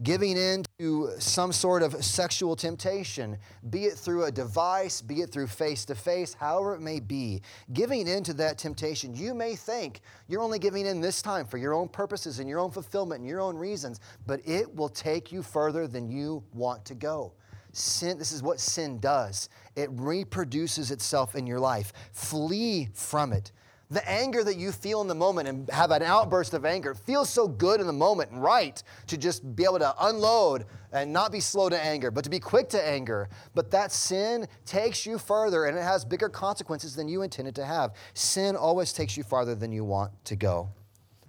giving 0.03 0.38
in 0.38 0.63
to 0.79 1.12
some 1.19 1.51
sort 1.51 1.81
of 1.84 2.03
sexual 2.03 2.55
temptation, 2.55 3.38
be 3.69 3.86
it 3.86 3.93
through 3.93 4.25
a 4.25 4.31
device, 4.31 5.01
be 5.01 5.21
it 5.21 5.31
through 5.31 5.47
face 5.47 5.86
to 5.86 5.95
face, 5.95 6.34
however 6.34 6.75
it 6.75 6.81
may 6.81 6.99
be, 6.99 7.41
giving 7.73 8.08
in 8.08 8.23
to 8.23 8.34
that 8.34 8.58
temptation, 8.58 9.15
you 9.15 9.34
may 9.34 9.55
think 9.55 10.01
you're 10.27 10.41
only 10.41 10.60
giving 10.60 10.86
in 10.86 11.01
this 11.01 11.21
time 11.21 11.45
for 11.45 11.58
your 11.58 11.73
own 11.73 11.88
purposes 11.88 12.39
and 12.39 12.49
your 12.49 12.60
own 12.60 12.71
fulfillment 12.71 13.19
and 13.19 13.29
your 13.29 13.41
own 13.41 13.55
reasons, 13.55 13.99
but 14.27 14.41
it 14.45 14.73
will 14.75 14.89
take 14.89 15.31
you 15.31 15.41
further 15.41 15.88
than 15.88 16.10
you 16.10 16.43
want 16.53 16.84
to 16.86 16.95
go. 16.95 17.34
Sin, 17.71 18.17
this 18.17 18.31
is 18.31 18.41
what 18.41 18.60
sin 18.60 18.99
does. 18.99 19.49
It 19.75 19.89
reproduces 19.91 20.91
itself 20.91 21.36
in 21.36 21.45
your 21.45 21.60
life. 21.60 21.91
Flee 22.13 22.88
from 22.93 23.34
it. 23.34 23.51
The 23.91 24.07
anger 24.09 24.43
that 24.43 24.57
you 24.57 24.71
feel 24.71 25.01
in 25.01 25.07
the 25.07 25.15
moment 25.15 25.47
and 25.47 25.69
have 25.69 25.91
an 25.91 26.01
outburst 26.01 26.55
of 26.55 26.65
anger 26.65 26.95
feels 26.95 27.29
so 27.29 27.47
good 27.47 27.79
in 27.79 27.85
the 27.85 27.93
moment 27.93 28.31
and 28.31 28.41
right 28.41 28.81
to 29.07 29.17
just 29.17 29.55
be 29.55 29.63
able 29.63 29.77
to 29.79 29.93
unload 30.07 30.65
and 30.91 31.13
not 31.13 31.31
be 31.31 31.39
slow 31.39 31.69
to 31.69 31.79
anger, 31.79 32.09
but 32.09 32.23
to 32.23 32.29
be 32.29 32.39
quick 32.39 32.67
to 32.69 32.83
anger. 32.83 33.29
But 33.53 33.69
that 33.71 33.91
sin 33.91 34.47
takes 34.65 35.05
you 35.05 35.19
further 35.19 35.65
and 35.65 35.77
it 35.77 35.83
has 35.83 36.03
bigger 36.03 36.29
consequences 36.29 36.95
than 36.95 37.07
you 37.07 37.21
intended 37.21 37.53
to 37.55 37.65
have. 37.65 37.93
Sin 38.15 38.55
always 38.55 38.91
takes 38.91 39.15
you 39.15 39.23
farther 39.23 39.53
than 39.53 39.71
you 39.71 39.83
want 39.83 40.11
to 40.25 40.35
go. 40.35 40.69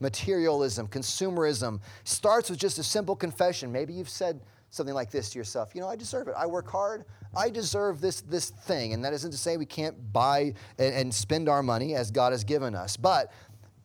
Materialism, 0.01 0.89
consumerism 0.89 1.81
starts 2.05 2.49
with 2.49 2.59
just 2.59 2.79
a 2.79 2.83
simple 2.83 3.17
confession. 3.17 3.71
Maybe 3.71 3.93
you've 3.93 4.09
said, 4.09 4.41
something 4.71 4.95
like 4.95 5.11
this 5.11 5.31
to 5.31 5.39
yourself. 5.39 5.75
You 5.75 5.81
know 5.81 5.89
i 5.89 5.97
deserve 5.97 6.29
it. 6.29 6.35
I 6.37 6.47
work 6.47 6.71
hard. 6.71 7.05
I 7.37 7.51
deserve 7.51 8.01
this 8.01 8.21
this 8.23 8.51
thing. 8.51 8.93
And 8.93 9.05
that 9.05 9.13
isn't 9.13 9.31
to 9.31 9.39
say 9.39 9.57
we 9.57 9.67
can't 9.67 10.13
buy 10.13 10.55
and, 10.79 10.95
and 10.95 11.15
spend 11.15 11.49
our 11.49 11.63
money 11.63 11.95
as 11.95 12.11
god 12.11 12.33
has 12.33 12.45
given 12.45 12.75
us. 12.75 12.97
But 12.97 13.33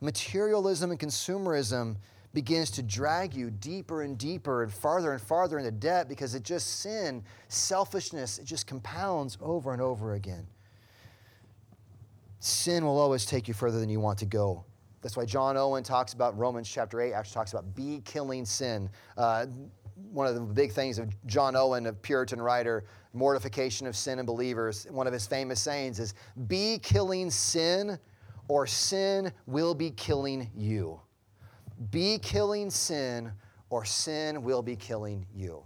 materialism 0.00 0.90
and 0.90 1.00
consumerism 1.00 1.96
begins 2.34 2.70
to 2.72 2.82
drag 2.82 3.34
you 3.34 3.50
deeper 3.50 4.02
and 4.02 4.16
deeper 4.16 4.62
and 4.62 4.72
farther 4.72 5.12
and 5.12 5.20
farther 5.20 5.58
into 5.58 5.70
debt 5.70 6.08
because 6.08 6.34
it 6.34 6.42
just 6.42 6.80
sin 6.80 7.22
selfishness 7.48 8.38
it 8.38 8.44
just 8.44 8.66
compounds 8.66 9.36
over 9.40 9.72
and 9.72 9.82
over 9.82 10.14
again. 10.14 10.46
Sin 12.40 12.84
will 12.84 12.98
always 12.98 13.24
take 13.24 13.46
you 13.46 13.54
further 13.54 13.78
than 13.78 13.88
you 13.88 14.00
want 14.00 14.18
to 14.18 14.26
go. 14.26 14.64
That's 15.02 15.16
why 15.16 15.24
John 15.24 15.56
Owen 15.56 15.82
talks 15.82 16.12
about 16.12 16.38
Romans 16.38 16.68
chapter 16.68 17.00
8, 17.00 17.12
actually 17.12 17.34
talks 17.34 17.52
about 17.52 17.74
be 17.74 18.00
killing 18.04 18.44
sin. 18.44 18.88
Uh, 19.16 19.46
one 20.10 20.26
of 20.26 20.34
the 20.34 20.40
big 20.40 20.72
things 20.72 20.98
of 20.98 21.10
John 21.26 21.56
Owen, 21.56 21.86
a 21.86 21.92
Puritan 21.92 22.40
writer, 22.40 22.84
mortification 23.12 23.86
of 23.86 23.96
sin 23.96 24.18
in 24.18 24.26
believers, 24.26 24.86
one 24.90 25.06
of 25.06 25.12
his 25.12 25.26
famous 25.26 25.60
sayings 25.60 25.98
is 26.00 26.14
be 26.46 26.78
killing 26.82 27.30
sin 27.30 27.98
or 28.48 28.66
sin 28.66 29.32
will 29.46 29.74
be 29.74 29.90
killing 29.90 30.50
you. 30.54 31.00
Be 31.90 32.18
killing 32.18 32.70
sin 32.70 33.32
or 33.70 33.84
sin 33.84 34.42
will 34.42 34.62
be 34.62 34.76
killing 34.76 35.26
you. 35.34 35.64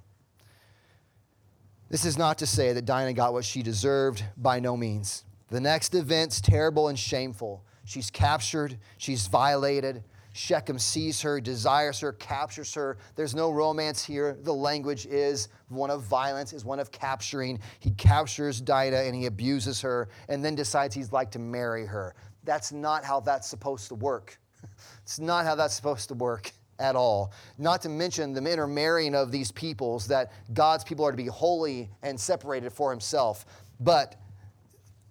This 1.89 2.05
is 2.05 2.19
not 2.19 2.39
to 2.39 2.47
say 2.47 2.73
that 2.73 2.85
Dinah 2.85 3.13
got 3.13 3.33
what 3.33 3.45
she 3.45 3.63
deserved, 3.63 4.25
by 4.37 4.59
no 4.59 4.77
means. 4.77 5.25
The 5.49 5.61
next 5.61 5.95
event's 5.95 6.41
terrible 6.41 6.89
and 6.89 6.99
shameful. 6.99 7.65
She's 7.85 8.11
captured, 8.11 8.79
she's 8.99 9.29
violated, 9.29 10.03
Shechem 10.37 10.79
sees 10.79 11.23
her, 11.23 11.41
desires 11.41 12.01
her, 12.01 12.13
captures 12.13 12.75
her. 12.75 12.99
There's 13.15 13.35
no 13.35 13.51
romance 13.51 14.05
here. 14.05 14.37
The 14.43 14.53
language 14.53 15.07
is 15.07 15.49
one 15.69 15.91
of 15.91 16.03
violence, 16.03 16.53
is 16.53 16.65
one 16.65 16.79
of 16.79 16.93
capturing. 16.93 17.59
He 17.81 17.91
captures 17.93 18.61
Dinah 18.61 18.99
and 18.99 19.15
he 19.15 19.27
abuses 19.27 19.81
her 19.81 20.09
and 20.29 20.45
then 20.45 20.55
decides 20.55 20.95
he'd 20.95 21.11
like 21.11 21.31
to 21.31 21.39
marry 21.39 21.87
her. 21.87 22.15
That's 22.45 22.71
not 22.71 23.03
how 23.03 23.21
that's 23.21 23.49
supposed 23.49 23.89
to 23.89 23.95
work. 23.95 24.39
It's 25.03 25.21
not 25.21 25.45
how 25.45 25.55
that's 25.55 25.75
supposed 25.75 26.09
to 26.09 26.15
work 26.15 26.51
at 26.81 26.97
all. 26.97 27.33
Not 27.59 27.81
to 27.83 27.89
mention 27.89 28.33
the 28.33 28.45
intermarrying 28.45 29.15
of 29.15 29.31
these 29.31 29.53
peoples, 29.53 30.09
that 30.09 30.33
God's 30.53 30.83
people 30.85 31.05
are 31.07 31.13
to 31.13 31.17
be 31.17 31.27
holy 31.27 31.89
and 32.03 32.19
separated 32.19 32.73
for 32.73 32.91
himself. 32.91 33.47
But 33.79 34.17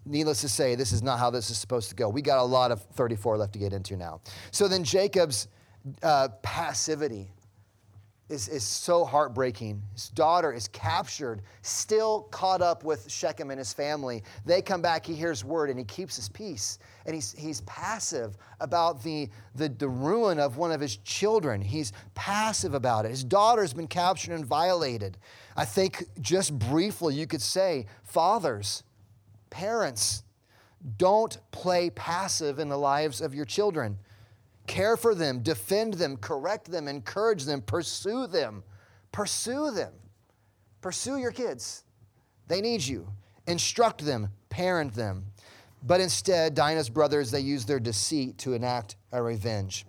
needless 0.05 0.41
to 0.41 0.49
say, 0.49 0.75
this 0.75 0.91
is 0.91 1.01
not 1.01 1.19
how 1.19 1.29
this 1.29 1.49
is 1.49 1.57
supposed 1.57 1.89
to 1.89 1.95
go. 1.95 2.09
We 2.09 2.21
got 2.21 2.39
a 2.39 2.43
lot 2.43 2.71
of 2.71 2.81
34 2.95 3.37
left 3.37 3.53
to 3.53 3.59
get 3.59 3.73
into 3.73 3.95
now. 3.95 4.21
So 4.51 4.67
then 4.67 4.83
Jacob's 4.83 5.47
uh, 6.01 6.29
passivity 6.41 7.29
is, 8.29 8.47
is 8.47 8.63
so 8.63 9.05
heartbreaking. 9.05 9.81
His 9.93 10.09
daughter 10.09 10.51
is 10.51 10.67
captured, 10.69 11.41
still 11.61 12.21
caught 12.31 12.61
up 12.61 12.83
with 12.83 13.09
Shechem 13.09 13.51
and 13.51 13.59
his 13.59 13.71
family. 13.71 14.23
They 14.45 14.61
come 14.61 14.81
back, 14.81 15.05
he 15.05 15.13
hears 15.13 15.45
word, 15.45 15.69
and 15.69 15.77
he 15.77 15.85
keeps 15.85 16.15
his 16.15 16.27
peace. 16.29 16.79
And 17.05 17.13
he's, 17.13 17.33
he's 17.33 17.61
passive 17.61 18.35
about 18.59 19.03
the, 19.03 19.29
the, 19.53 19.69
the 19.69 19.87
ruin 19.87 20.39
of 20.39 20.57
one 20.57 20.71
of 20.71 20.81
his 20.81 20.97
children. 20.97 21.61
He's 21.61 21.93
passive 22.15 22.73
about 22.73 23.05
it. 23.05 23.09
His 23.09 23.23
daughter's 23.23 23.73
been 23.73 23.87
captured 23.87 24.33
and 24.33 24.45
violated. 24.45 25.17
I 25.55 25.65
think 25.65 26.03
just 26.19 26.57
briefly 26.57 27.13
you 27.13 27.27
could 27.27 27.43
say, 27.43 27.85
fathers, 28.03 28.83
Parents, 29.55 30.23
don't 30.97 31.37
play 31.51 31.89
passive 31.89 32.59
in 32.59 32.67
the 32.67 32.77
lives 32.77 33.21
of 33.21 33.33
your 33.33 33.45
children. 33.45 33.97
Care 34.67 34.97
for 34.97 35.15
them, 35.15 35.39
defend 35.39 35.93
them, 35.93 36.17
correct 36.17 36.69
them, 36.69 36.89
encourage 36.89 37.45
them, 37.45 37.61
pursue 37.61 38.27
them. 38.27 38.65
Pursue 39.13 39.71
them. 39.71 39.93
Pursue 40.81 41.19
your 41.19 41.31
kids. 41.31 41.85
They 42.49 42.59
need 42.59 42.85
you. 42.85 43.07
Instruct 43.47 44.03
them, 44.03 44.27
parent 44.49 44.93
them. 44.93 45.23
But 45.81 46.01
instead, 46.01 46.53
Dinah's 46.53 46.89
brothers, 46.89 47.31
they 47.31 47.39
use 47.39 47.63
their 47.63 47.79
deceit 47.79 48.37
to 48.39 48.55
enact 48.55 48.97
a 49.13 49.23
revenge 49.23 49.85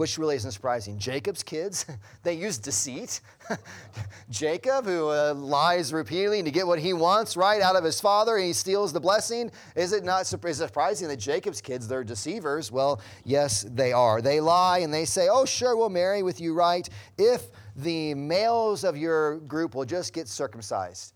which 0.00 0.16
really 0.16 0.34
isn't 0.34 0.52
surprising. 0.52 0.98
Jacob's 0.98 1.42
kids, 1.42 1.84
they 2.22 2.32
use 2.32 2.56
deceit. 2.56 3.20
Jacob, 4.30 4.86
who 4.86 5.10
uh, 5.10 5.34
lies 5.34 5.92
repeatedly 5.92 6.42
to 6.42 6.50
get 6.50 6.66
what 6.66 6.78
he 6.78 6.94
wants, 6.94 7.36
right, 7.36 7.60
out 7.60 7.76
of 7.76 7.84
his 7.84 8.00
father, 8.00 8.36
and 8.36 8.46
he 8.46 8.54
steals 8.54 8.94
the 8.94 9.00
blessing. 9.00 9.52
Is 9.76 9.92
it 9.92 10.02
not 10.02 10.26
surprising 10.26 11.06
that 11.08 11.18
Jacob's 11.18 11.60
kids, 11.60 11.86
they're 11.86 12.02
deceivers? 12.02 12.72
Well, 12.72 13.02
yes, 13.24 13.66
they 13.68 13.92
are. 13.92 14.22
They 14.22 14.40
lie 14.40 14.78
and 14.78 14.92
they 14.92 15.04
say, 15.04 15.28
oh, 15.30 15.44
sure, 15.44 15.76
we'll 15.76 15.90
marry 15.90 16.22
with 16.22 16.40
you, 16.40 16.54
right, 16.54 16.88
if 17.18 17.50
the 17.76 18.14
males 18.14 18.84
of 18.84 18.96
your 18.96 19.40
group 19.40 19.74
will 19.74 19.84
just 19.84 20.14
get 20.14 20.28
circumcised. 20.28 21.12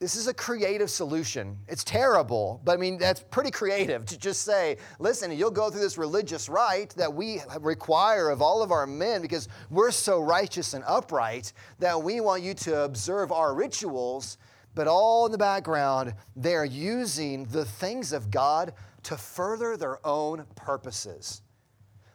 This 0.00 0.14
is 0.16 0.28
a 0.28 0.34
creative 0.34 0.88
solution. 0.88 1.58
It's 1.68 1.84
terrible, 1.84 2.62
but 2.64 2.72
I 2.72 2.76
mean, 2.80 2.96
that's 2.96 3.20
pretty 3.20 3.50
creative 3.50 4.06
to 4.06 4.18
just 4.18 4.42
say, 4.46 4.78
listen, 4.98 5.30
you'll 5.30 5.50
go 5.50 5.68
through 5.68 5.82
this 5.82 5.98
religious 5.98 6.48
rite 6.48 6.94
that 6.96 7.12
we 7.12 7.42
require 7.60 8.30
of 8.30 8.40
all 8.40 8.62
of 8.62 8.72
our 8.72 8.86
men 8.86 9.20
because 9.20 9.46
we're 9.68 9.90
so 9.90 10.18
righteous 10.18 10.72
and 10.72 10.82
upright 10.86 11.52
that 11.80 12.02
we 12.02 12.22
want 12.22 12.42
you 12.42 12.54
to 12.54 12.84
observe 12.84 13.30
our 13.30 13.52
rituals, 13.52 14.38
but 14.74 14.88
all 14.88 15.26
in 15.26 15.32
the 15.32 15.38
background, 15.38 16.14
they're 16.34 16.64
using 16.64 17.44
the 17.44 17.66
things 17.66 18.14
of 18.14 18.30
God 18.30 18.72
to 19.02 19.18
further 19.18 19.76
their 19.76 20.04
own 20.06 20.46
purposes. 20.56 21.42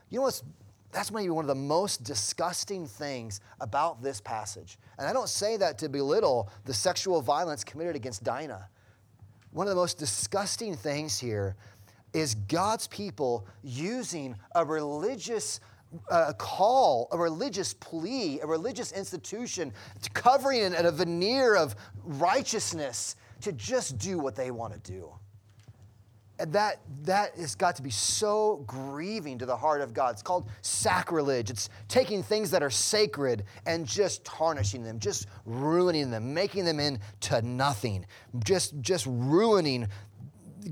You 0.09 0.17
know 0.17 0.23
what's 0.23 0.43
that's 0.95 1.11
maybe 1.11 1.29
one 1.29 1.43
of 1.43 1.49
the 1.49 1.55
most 1.55 2.05
disgusting 2.05 2.87
things 2.87 3.41
about 3.59 4.01
this 4.01 4.21
passage. 4.21 4.77
And 4.97 5.05
I 5.05 5.11
don't 5.11 5.27
say 5.27 5.57
that 5.57 5.77
to 5.79 5.89
belittle 5.89 6.49
the 6.63 6.73
sexual 6.73 7.21
violence 7.21 7.65
committed 7.65 7.97
against 7.97 8.23
Dinah. 8.23 8.69
One 9.51 9.67
of 9.67 9.71
the 9.71 9.75
most 9.75 9.97
disgusting 9.97 10.73
things 10.73 11.19
here 11.19 11.57
is 12.13 12.35
God's 12.35 12.87
people 12.87 13.45
using 13.61 14.37
a 14.55 14.63
religious 14.63 15.59
uh, 16.09 16.31
call, 16.37 17.09
a 17.11 17.17
religious 17.17 17.73
plea, 17.73 18.39
a 18.39 18.47
religious 18.47 18.93
institution, 18.93 19.73
covering 20.13 20.61
it 20.61 20.73
in 20.73 20.85
a 20.85 20.91
veneer 20.91 21.57
of 21.57 21.75
righteousness 22.05 23.17
to 23.41 23.51
just 23.51 23.97
do 23.97 24.17
what 24.17 24.33
they 24.37 24.49
want 24.49 24.73
to 24.73 24.91
do. 24.91 25.11
And 26.37 26.51
that, 26.51 26.81
that 27.03 27.35
has 27.37 27.55
got 27.55 27.77
to 27.77 27.81
be 27.81 27.89
so 27.89 28.63
grieving 28.67 29.37
to 29.37 29.45
the 29.45 29.55
heart 29.55 29.81
of 29.81 29.93
God. 29.93 30.13
It's 30.13 30.21
called 30.21 30.49
sacrilege. 30.61 31.49
It's 31.49 31.69
taking 31.87 32.23
things 32.23 32.51
that 32.51 32.61
are 32.61 32.69
sacred 32.69 33.45
and 33.65 33.85
just 33.85 34.25
tarnishing 34.25 34.83
them, 34.83 34.99
just 34.99 35.27
ruining 35.45 36.11
them, 36.11 36.33
making 36.33 36.65
them 36.65 36.79
into 36.79 37.41
nothing, 37.41 38.05
just, 38.43 38.79
just 38.81 39.05
ruining 39.07 39.87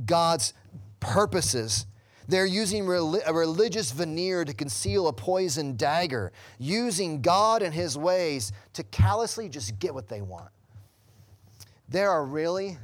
God's 0.05 0.53
purposes. 0.99 1.85
They're 2.27 2.45
using 2.45 2.87
a 2.87 3.33
religious 3.33 3.91
veneer 3.91 4.45
to 4.45 4.53
conceal 4.53 5.07
a 5.07 5.13
poison 5.13 5.75
dagger, 5.75 6.31
using 6.57 7.21
God 7.21 7.61
and 7.61 7.73
His 7.73 7.97
ways 7.97 8.51
to 8.73 8.83
callously 8.83 9.49
just 9.49 9.79
get 9.79 9.93
what 9.93 10.07
they 10.07 10.21
want. 10.21 10.49
There 11.89 12.09
are 12.09 12.25
really, 12.25 12.77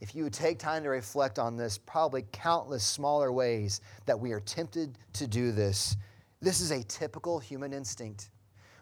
if 0.00 0.14
you 0.14 0.24
would 0.24 0.32
take 0.32 0.58
time 0.58 0.82
to 0.82 0.88
reflect 0.88 1.38
on 1.38 1.56
this, 1.56 1.78
probably 1.78 2.24
countless 2.32 2.84
smaller 2.84 3.32
ways 3.32 3.80
that 4.06 4.18
we 4.18 4.32
are 4.32 4.40
tempted 4.40 4.98
to 5.14 5.26
do 5.26 5.52
this. 5.52 5.96
This 6.40 6.60
is 6.60 6.70
a 6.70 6.82
typical 6.84 7.38
human 7.38 7.72
instinct. 7.72 8.30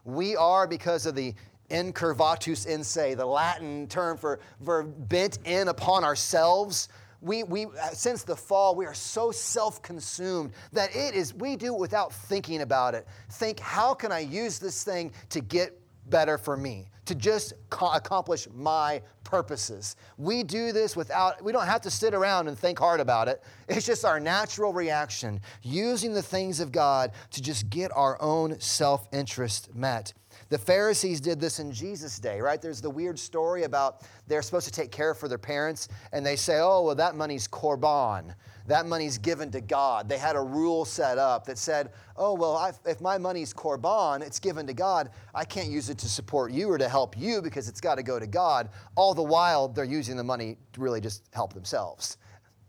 We 0.04 0.34
are, 0.36 0.66
because 0.66 1.06
of 1.06 1.14
the 1.14 1.34
incurvatus 1.70 2.66
in 2.66 2.82
se, 2.82 3.14
the 3.14 3.26
Latin 3.26 3.86
term 3.86 4.16
for, 4.16 4.40
bent 4.82 5.38
in 5.44 5.68
upon 5.68 6.04
ourselves, 6.04 6.88
we, 7.20 7.44
we, 7.44 7.66
uh, 7.66 7.90
since 7.92 8.24
the 8.24 8.34
fall, 8.34 8.74
we 8.74 8.84
are 8.84 8.94
so 8.94 9.30
self 9.30 9.80
consumed 9.80 10.50
that 10.72 10.94
it 10.94 11.14
is, 11.14 11.32
we 11.32 11.54
do 11.54 11.72
it 11.74 11.78
without 11.78 12.12
thinking 12.12 12.62
about 12.62 12.94
it. 12.94 13.06
Think, 13.30 13.60
how 13.60 13.94
can 13.94 14.10
I 14.10 14.18
use 14.18 14.58
this 14.58 14.82
thing 14.82 15.12
to 15.30 15.40
get 15.40 15.78
better 16.10 16.36
for 16.36 16.56
me, 16.56 16.88
to 17.06 17.14
just 17.14 17.54
co- 17.70 17.92
accomplish 17.92 18.48
my 18.54 19.02
purposes? 19.24 19.96
We 20.18 20.42
do 20.42 20.72
this 20.72 20.96
without, 20.96 21.42
we 21.42 21.52
don't 21.52 21.66
have 21.66 21.80
to 21.82 21.90
sit 21.90 22.14
around 22.14 22.48
and 22.48 22.58
think 22.58 22.78
hard 22.78 23.00
about 23.00 23.28
it. 23.28 23.42
It's 23.68 23.86
just 23.86 24.04
our 24.04 24.20
natural 24.20 24.72
reaction, 24.72 25.40
using 25.62 26.12
the 26.12 26.22
things 26.22 26.60
of 26.60 26.72
God 26.72 27.12
to 27.30 27.42
just 27.42 27.70
get 27.70 27.90
our 27.94 28.20
own 28.20 28.60
self 28.60 29.08
interest 29.12 29.74
met. 29.74 30.12
The 30.48 30.58
Pharisees 30.58 31.20
did 31.20 31.40
this 31.40 31.58
in 31.58 31.72
Jesus' 31.72 32.18
day, 32.18 32.40
right? 32.40 32.60
There's 32.60 32.80
the 32.80 32.90
weird 32.90 33.18
story 33.18 33.64
about 33.64 34.02
they're 34.26 34.42
supposed 34.42 34.66
to 34.66 34.72
take 34.72 34.90
care 34.90 35.14
for 35.14 35.28
their 35.28 35.38
parents, 35.38 35.88
and 36.12 36.24
they 36.24 36.36
say, 36.36 36.60
oh, 36.60 36.82
well, 36.82 36.94
that 36.94 37.14
money's 37.14 37.48
korban. 37.48 38.34
That 38.66 38.86
money's 38.86 39.18
given 39.18 39.50
to 39.52 39.60
God. 39.60 40.08
They 40.08 40.18
had 40.18 40.36
a 40.36 40.40
rule 40.40 40.84
set 40.84 41.18
up 41.18 41.46
that 41.46 41.58
said, 41.58 41.90
oh, 42.16 42.34
well, 42.34 42.56
I've, 42.56 42.78
if 42.86 43.00
my 43.00 43.18
money's 43.18 43.52
korban, 43.52 44.22
it's 44.22 44.38
given 44.38 44.66
to 44.68 44.74
God, 44.74 45.10
I 45.34 45.44
can't 45.44 45.68
use 45.68 45.90
it 45.90 45.98
to 45.98 46.08
support 46.08 46.52
you 46.52 46.70
or 46.70 46.78
to 46.78 46.88
help 46.88 47.18
you 47.18 47.42
because 47.42 47.68
it's 47.68 47.80
got 47.80 47.96
to 47.96 48.02
go 48.02 48.18
to 48.18 48.26
God. 48.26 48.68
All 48.94 49.14
the 49.14 49.22
while, 49.22 49.68
they're 49.68 49.84
using 49.84 50.16
the 50.16 50.24
money 50.24 50.56
to 50.74 50.80
really 50.80 51.00
just 51.00 51.24
help 51.32 51.54
themselves. 51.54 52.18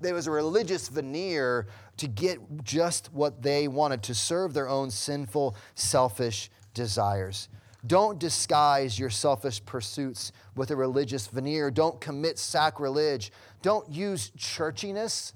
There 0.01 0.13
was 0.13 0.27
a 0.27 0.31
religious 0.31 0.89
veneer 0.89 1.67
to 1.97 2.07
get 2.07 2.39
just 2.63 3.13
what 3.13 3.41
they 3.41 3.67
wanted 3.67 4.03
to 4.03 4.15
serve 4.15 4.53
their 4.53 4.67
own 4.67 4.89
sinful, 4.91 5.55
selfish 5.75 6.49
desires. 6.73 7.49
Don't 7.85 8.17
disguise 8.17 8.97
your 8.97 9.09
selfish 9.09 9.63
pursuits 9.65 10.31
with 10.55 10.71
a 10.71 10.75
religious 10.75 11.27
veneer. 11.27 11.69
Don't 11.69 11.99
commit 11.99 12.39
sacrilege. 12.39 13.31
Don't 13.61 13.89
use 13.89 14.31
churchiness 14.37 15.33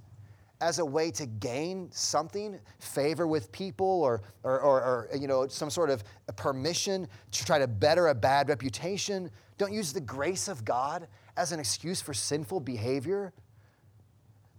as 0.61 0.79
a 0.79 0.85
way 0.85 1.11
to 1.11 1.25
gain 1.25 1.89
something, 1.91 2.57
favor 2.79 3.27
with 3.27 3.51
people, 3.51 3.85
or, 3.85 4.21
or, 4.43 4.59
or, 4.59 4.81
or, 4.81 5.09
you 5.15 5.27
know, 5.27 5.47
some 5.47 5.69
sort 5.69 5.89
of 5.89 6.03
permission 6.35 7.07
to 7.31 7.45
try 7.45 7.59
to 7.59 7.67
better 7.67 8.07
a 8.07 8.15
bad 8.15 8.49
reputation. 8.49 9.29
Don't 9.57 9.73
use 9.73 9.93
the 9.93 10.01
grace 10.01 10.47
of 10.47 10.65
God 10.65 11.07
as 11.35 11.51
an 11.51 11.59
excuse 11.59 12.01
for 12.01 12.13
sinful 12.13 12.61
behavior. 12.61 13.33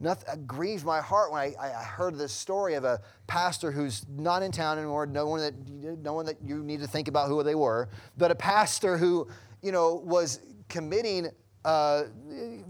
Nothing, 0.01 0.35
it 0.35 0.47
grieved 0.47 0.85
my 0.85 1.01
heart 1.01 1.33
when 1.33 1.41
I, 1.41 1.55
I, 1.61 1.83
heard 1.83 2.17
this 2.17 2.33
story 2.33 2.75
of 2.75 2.85
a 2.85 3.01
pastor 3.27 3.73
who's 3.73 4.07
not 4.09 4.45
in 4.45 4.53
town 4.53 4.79
anymore. 4.79 5.07
No 5.07 5.27
one 5.27 5.41
that 5.41 5.55
no 5.69 6.13
one 6.13 6.25
that 6.27 6.37
you 6.45 6.63
need 6.63 6.81
to 6.81 6.87
think 6.87 7.09
about 7.09 7.27
who 7.27 7.43
they 7.43 7.57
were, 7.57 7.89
but 8.17 8.31
a 8.31 8.35
pastor 8.37 8.97
who 8.97 9.27
you 9.61 9.73
know 9.73 9.97
was 9.97 10.39
committing 10.69 11.31
uh, 11.65 12.05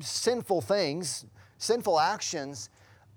sinful 0.01 0.63
things, 0.63 1.27
sinful 1.59 2.01
actions, 2.01 2.71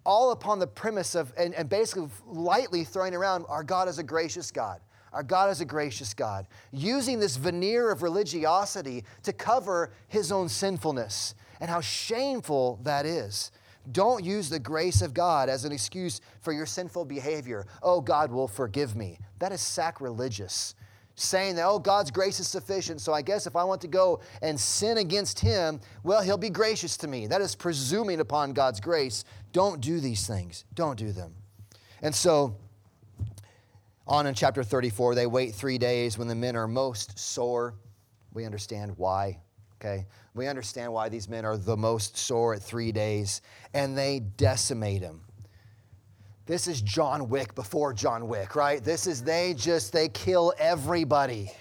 all 0.05 0.31
upon 0.31 0.59
the 0.59 0.67
premise 0.67 1.15
of 1.15 1.31
and, 1.37 1.53
and 1.53 1.69
basically 1.69 2.09
lightly 2.27 2.83
throwing 2.83 3.15
around 3.15 3.45
our 3.47 3.63
God 3.63 3.87
is 3.87 3.97
a 3.97 4.03
gracious 4.03 4.51
God. 4.51 4.81
Our 5.13 5.23
God 5.23 5.49
is 5.49 5.59
a 5.59 5.65
gracious 5.65 6.13
God, 6.13 6.47
using 6.71 7.19
this 7.19 7.35
veneer 7.35 7.91
of 7.91 8.01
religiosity 8.01 9.03
to 9.23 9.33
cover 9.33 9.91
his 10.07 10.31
own 10.31 10.47
sinfulness 10.47 11.35
and 11.59 11.69
how 11.69 11.81
shameful 11.81 12.79
that 12.83 13.05
is. 13.05 13.51
Don't 13.91 14.23
use 14.23 14.49
the 14.49 14.59
grace 14.59 15.01
of 15.01 15.13
God 15.13 15.49
as 15.49 15.65
an 15.65 15.71
excuse 15.71 16.21
for 16.41 16.53
your 16.53 16.65
sinful 16.65 17.05
behavior. 17.05 17.65
Oh, 17.81 17.99
God 17.99 18.31
will 18.31 18.47
forgive 18.47 18.95
me. 18.95 19.17
That 19.39 19.51
is 19.51 19.61
sacrilegious. 19.61 20.75
Saying 21.15 21.55
that, 21.55 21.65
oh, 21.65 21.79
God's 21.79 22.11
grace 22.11 22.39
is 22.39 22.47
sufficient, 22.47 23.01
so 23.01 23.13
I 23.13 23.21
guess 23.21 23.45
if 23.45 23.55
I 23.55 23.63
want 23.63 23.81
to 23.81 23.87
go 23.87 24.21
and 24.41 24.59
sin 24.59 24.97
against 24.97 25.39
Him, 25.39 25.81
well, 26.03 26.21
He'll 26.21 26.37
be 26.37 26.49
gracious 26.49 26.95
to 26.97 27.07
me. 27.07 27.27
That 27.27 27.41
is 27.41 27.55
presuming 27.55 28.19
upon 28.19 28.53
God's 28.53 28.79
grace. 28.79 29.25
Don't 29.51 29.81
do 29.81 29.99
these 29.99 30.25
things. 30.25 30.63
Don't 30.73 30.97
do 30.97 31.11
them. 31.11 31.33
And 32.01 32.15
so, 32.15 32.55
on 34.07 34.25
in 34.25 34.33
chapter 34.33 34.63
34, 34.63 35.15
they 35.15 35.27
wait 35.27 35.53
three 35.53 35.77
days 35.77 36.17
when 36.17 36.27
the 36.27 36.35
men 36.35 36.55
are 36.55 36.67
most 36.67 37.19
sore. 37.19 37.75
We 38.33 38.45
understand 38.45 38.93
why, 38.97 39.39
okay? 39.75 40.05
We 40.33 40.47
understand 40.47 40.93
why 40.93 41.09
these 41.09 41.27
men 41.27 41.43
are 41.43 41.57
the 41.57 41.75
most 41.75 42.17
sore 42.17 42.53
at 42.53 42.61
three 42.61 42.91
days, 42.91 43.41
and 43.73 43.97
they 43.97 44.19
decimate 44.37 45.01
him. 45.01 45.21
This 46.45 46.67
is 46.67 46.81
John 46.81 47.29
Wick 47.29 47.53
before 47.53 47.93
John 47.93 48.27
Wick, 48.27 48.55
right? 48.55 48.83
This 48.83 49.07
is 49.07 49.23
they 49.23 49.53
just, 49.53 49.91
they 49.91 50.09
kill 50.09 50.53
everybody. 50.57 51.51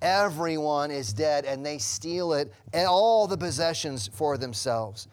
Everyone 0.00 0.90
is 0.90 1.12
dead, 1.12 1.44
and 1.44 1.64
they 1.64 1.78
steal 1.78 2.34
it 2.34 2.52
and 2.72 2.86
all 2.86 3.26
the 3.26 3.36
possessions 3.36 4.08
for 4.12 4.38
themselves. 4.38 5.08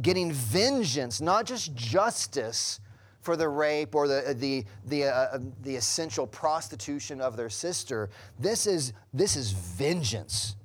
Getting 0.00 0.32
vengeance, 0.32 1.20
not 1.20 1.46
just 1.46 1.74
justice 1.74 2.80
for 3.20 3.36
the 3.36 3.48
rape 3.48 3.94
or 3.94 4.06
the, 4.06 4.34
the, 4.36 4.64
the, 4.86 5.04
uh, 5.04 5.38
the 5.62 5.76
essential 5.76 6.26
prostitution 6.26 7.20
of 7.20 7.36
their 7.36 7.48
sister. 7.48 8.10
This 8.38 8.66
is, 8.66 8.92
this 9.12 9.36
is 9.36 9.52
vengeance 9.52 10.56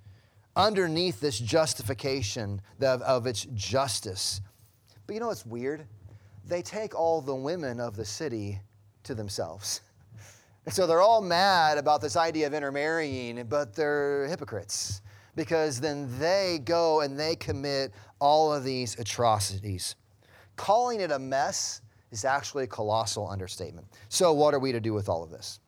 underneath 0.59 1.21
this 1.21 1.39
justification 1.39 2.61
of, 2.81 3.01
of 3.01 3.25
its 3.25 3.47
justice. 3.53 4.41
But 5.07 5.13
you 5.13 5.19
know 5.19 5.27
what's 5.27 5.45
weird? 5.45 5.85
They 6.45 6.61
take 6.61 6.93
all 6.93 7.21
the 7.21 7.35
women 7.35 7.79
of 7.79 7.95
the 7.95 8.05
city 8.05 8.59
to 9.03 9.15
themselves. 9.15 9.81
And 10.65 10.73
so 10.73 10.85
they're 10.85 11.01
all 11.01 11.21
mad 11.21 11.77
about 11.77 12.01
this 12.01 12.17
idea 12.17 12.45
of 12.47 12.53
intermarrying, 12.53 13.45
but 13.47 13.73
they're 13.73 14.27
hypocrites 14.27 15.01
because 15.35 15.79
then 15.79 16.09
they 16.19 16.59
go 16.65 17.01
and 17.01 17.17
they 17.17 17.35
commit 17.35 17.93
all 18.19 18.53
of 18.53 18.65
these 18.65 18.99
atrocities. 18.99 19.95
Calling 20.57 20.99
it 20.99 21.11
a 21.11 21.19
mess 21.19 21.81
is 22.11 22.25
actually 22.25 22.65
a 22.65 22.67
colossal 22.67 23.29
understatement. 23.29 23.87
So, 24.09 24.33
what 24.33 24.53
are 24.53 24.59
we 24.59 24.73
to 24.73 24.81
do 24.81 24.93
with 24.93 25.07
all 25.07 25.23
of 25.23 25.29
this? 25.29 25.61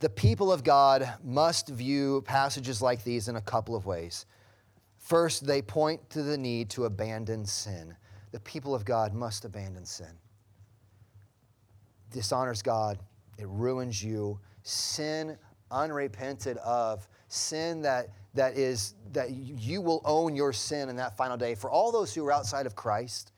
The 0.00 0.08
people 0.08 0.50
of 0.50 0.64
God 0.64 1.12
must 1.22 1.68
view 1.68 2.22
passages 2.22 2.80
like 2.80 3.04
these 3.04 3.28
in 3.28 3.36
a 3.36 3.40
couple 3.40 3.76
of 3.76 3.84
ways. 3.84 4.24
First, 4.96 5.46
they 5.46 5.60
point 5.60 6.08
to 6.10 6.22
the 6.22 6.38
need 6.38 6.70
to 6.70 6.86
abandon 6.86 7.44
sin. 7.44 7.94
The 8.32 8.40
people 8.40 8.74
of 8.74 8.86
God 8.86 9.12
must 9.12 9.44
abandon 9.44 9.84
sin. 9.84 10.18
Dishonors 12.10 12.62
God, 12.62 12.98
it 13.38 13.46
ruins 13.48 14.02
you. 14.02 14.40
Sin 14.62 15.36
unrepented 15.70 16.56
of, 16.58 17.06
sin 17.28 17.82
that, 17.82 18.08
that 18.34 18.56
is 18.56 18.94
that 19.12 19.30
you 19.30 19.82
will 19.82 20.00
own 20.06 20.34
your 20.34 20.52
sin 20.52 20.88
in 20.88 20.96
that 20.96 21.16
final 21.16 21.36
day. 21.36 21.54
For 21.54 21.70
all 21.70 21.92
those 21.92 22.14
who 22.14 22.26
are 22.26 22.32
outside 22.32 22.64
of 22.64 22.74
Christ, 22.74 23.32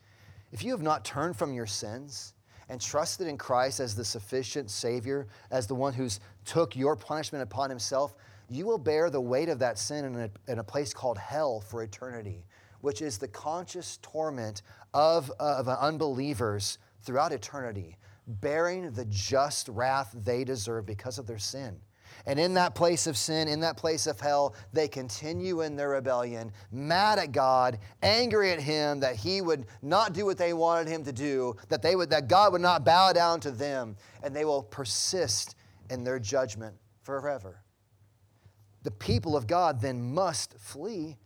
if 0.53 0.63
you 0.63 0.71
have 0.71 0.83
not 0.83 1.05
turned 1.05 1.37
from 1.37 1.53
your 1.53 1.67
sins, 1.67 2.35
and 2.73 2.81
trusted 2.81 3.27
in 3.27 3.37
Christ 3.37 3.81
as 3.81 3.95
the 3.95 4.05
sufficient 4.05 4.71
Savior, 4.71 5.27
as 5.51 5.67
the 5.67 5.75
one 5.75 5.93
who's 5.93 6.21
took 6.45 6.77
your 6.77 6.97
punishment 6.97 7.43
upon 7.43 7.71
himself, 7.71 8.15
you 8.49 8.67
will 8.67 8.79
bear 8.79 9.11
the 9.11 9.21
weight 9.21 9.49
of 9.49 9.59
that 9.61 9.79
sin 9.79 10.05
in 10.05 10.17
a, 10.17 10.31
in 10.53 10.59
a 10.59 10.65
place 10.65 10.93
called 10.93 11.19
hell 11.19 11.61
for 11.61 11.83
eternity, 11.83 12.45
which 12.81 13.01
is 13.01 13.19
the 13.19 13.29
conscious 13.29 13.99
torment 14.03 14.63
of, 14.93 15.31
of 15.41 15.69
unbelievers 15.69 16.79
throughout 17.03 17.33
eternity, 17.33 17.97
bearing 18.27 18.93
the 18.93 19.05
just 19.07 19.69
wrath 19.69 20.15
they 20.25 20.45
deserve 20.45 20.87
because 20.87 21.19
of 21.19 21.27
their 21.27 21.39
sin. 21.39 21.81
And 22.27 22.39
in 22.39 22.55
that 22.55 22.75
place 22.75 23.07
of 23.07 23.17
sin, 23.17 23.49
in 23.49 23.61
that 23.61 23.77
place 23.77 24.07
of 24.07 24.21
hell, 24.21 24.55
they 24.73 24.87
continue 24.87 25.63
in 25.63 25.77
their 25.77 25.91
rebellion, 25.91 26.53
mad 26.71 27.19
at 27.19 27.33
God, 27.33 27.79
angry 28.03 28.53
at 28.53 28.61
Him 28.61 29.01
that 29.01 29.17
He 29.17 29.41
would 29.41 29.67
not 29.81 30.13
do 30.13 30.25
what 30.25 30.39
they 30.39 30.53
wanted 30.53 30.89
Him 30.89 31.05
to 31.05 31.13
do, 31.13 31.57
that, 31.69 31.83
they 31.83 31.97
would, 31.97 32.11
that 32.11 32.29
God 32.29 32.53
would 32.53 32.61
not 32.61 32.85
bow 32.85 33.13
down 33.13 33.41
to 33.41 33.51
them, 33.51 33.97
and 34.23 34.37
they 34.37 34.45
will 34.45 34.63
persist 34.63 35.57
in 35.93 36.03
their 36.03 36.19
judgment 36.19 36.75
forever. 37.03 37.63
The 38.83 38.91
people 38.91 39.37
of 39.37 39.47
God 39.47 39.81
then 39.81 40.15
must 40.15 40.59
flee 40.59 41.19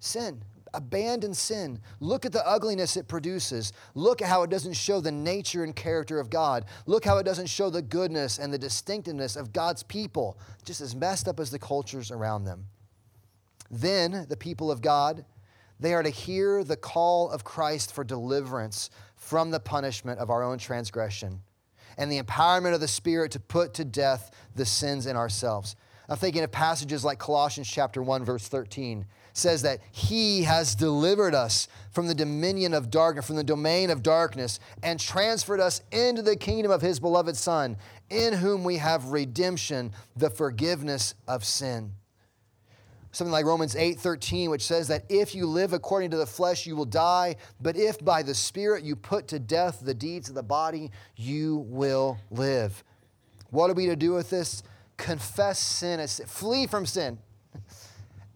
sin. 0.00 0.42
abandon 0.72 1.32
sin. 1.34 1.80
Look 2.00 2.26
at 2.26 2.32
the 2.32 2.44
ugliness 2.46 2.96
it 2.96 3.06
produces. 3.06 3.72
Look 3.94 4.20
at 4.20 4.28
how 4.28 4.42
it 4.42 4.50
doesn't 4.50 4.72
show 4.72 5.00
the 5.00 5.12
nature 5.12 5.62
and 5.62 5.74
character 5.76 6.18
of 6.18 6.30
God. 6.30 6.64
Look 6.86 7.04
how 7.04 7.18
it 7.18 7.22
doesn't 7.22 7.46
show 7.46 7.70
the 7.70 7.80
goodness 7.80 8.38
and 8.38 8.52
the 8.52 8.58
distinctiveness 8.58 9.36
of 9.36 9.52
God's 9.52 9.84
people, 9.84 10.36
just 10.64 10.80
as 10.80 10.96
messed 10.96 11.28
up 11.28 11.38
as 11.38 11.50
the 11.50 11.60
cultures 11.60 12.10
around 12.10 12.44
them. 12.44 12.66
Then 13.70 14.26
the 14.28 14.36
people 14.36 14.70
of 14.70 14.82
God, 14.82 15.24
they 15.78 15.94
are 15.94 16.02
to 16.02 16.10
hear 16.10 16.64
the 16.64 16.76
call 16.76 17.30
of 17.30 17.44
Christ 17.44 17.92
for 17.92 18.02
deliverance 18.02 18.90
from 19.16 19.52
the 19.52 19.60
punishment 19.60 20.18
of 20.18 20.28
our 20.28 20.42
own 20.42 20.58
transgression 20.58 21.40
and 21.96 22.10
the 22.10 22.20
empowerment 22.20 22.74
of 22.74 22.80
the 22.80 22.88
Spirit 22.88 23.32
to 23.32 23.40
put 23.40 23.74
to 23.74 23.84
death 23.84 24.30
the 24.54 24.66
sins 24.66 25.06
in 25.06 25.16
ourselves. 25.16 25.76
I'm 26.08 26.16
thinking 26.16 26.42
of 26.42 26.52
passages 26.52 27.04
like 27.04 27.18
Colossians 27.18 27.68
chapter 27.68 28.02
1 28.02 28.24
verse 28.24 28.46
13 28.46 29.06
says 29.32 29.62
that 29.62 29.80
he 29.90 30.42
has 30.42 30.74
delivered 30.74 31.34
us 31.34 31.66
from 31.90 32.06
the 32.06 32.14
dominion 32.14 32.72
of 32.74 32.90
darkness 32.90 33.26
from 33.26 33.36
the 33.36 33.44
domain 33.44 33.90
of 33.90 34.02
darkness 34.02 34.60
and 34.82 35.00
transferred 35.00 35.60
us 35.60 35.80
into 35.90 36.22
the 36.22 36.36
kingdom 36.36 36.70
of 36.70 36.82
his 36.82 37.00
beloved 37.00 37.36
son 37.36 37.76
in 38.10 38.34
whom 38.34 38.64
we 38.64 38.76
have 38.76 39.06
redemption 39.06 39.92
the 40.14 40.30
forgiveness 40.30 41.14
of 41.26 41.44
sin 41.44 41.92
something 43.14 43.32
like 43.32 43.46
Romans 43.46 43.74
8:13 43.74 44.50
which 44.50 44.66
says 44.66 44.88
that 44.88 45.04
if 45.08 45.34
you 45.34 45.46
live 45.46 45.72
according 45.72 46.10
to 46.10 46.16
the 46.16 46.26
flesh 46.26 46.66
you 46.66 46.76
will 46.76 46.84
die 46.84 47.36
but 47.60 47.76
if 47.76 48.04
by 48.04 48.22
the 48.22 48.34
spirit 48.34 48.84
you 48.84 48.96
put 48.96 49.28
to 49.28 49.38
death 49.38 49.80
the 49.82 49.94
deeds 49.94 50.28
of 50.28 50.34
the 50.34 50.42
body 50.42 50.90
you 51.16 51.64
will 51.68 52.18
live. 52.30 52.82
What 53.50 53.70
are 53.70 53.74
we 53.74 53.86
to 53.86 53.96
do 53.96 54.12
with 54.12 54.30
this? 54.30 54.62
Confess 54.96 55.58
sin 55.58 56.06
flee 56.26 56.66
from 56.66 56.86
sin. 56.86 57.18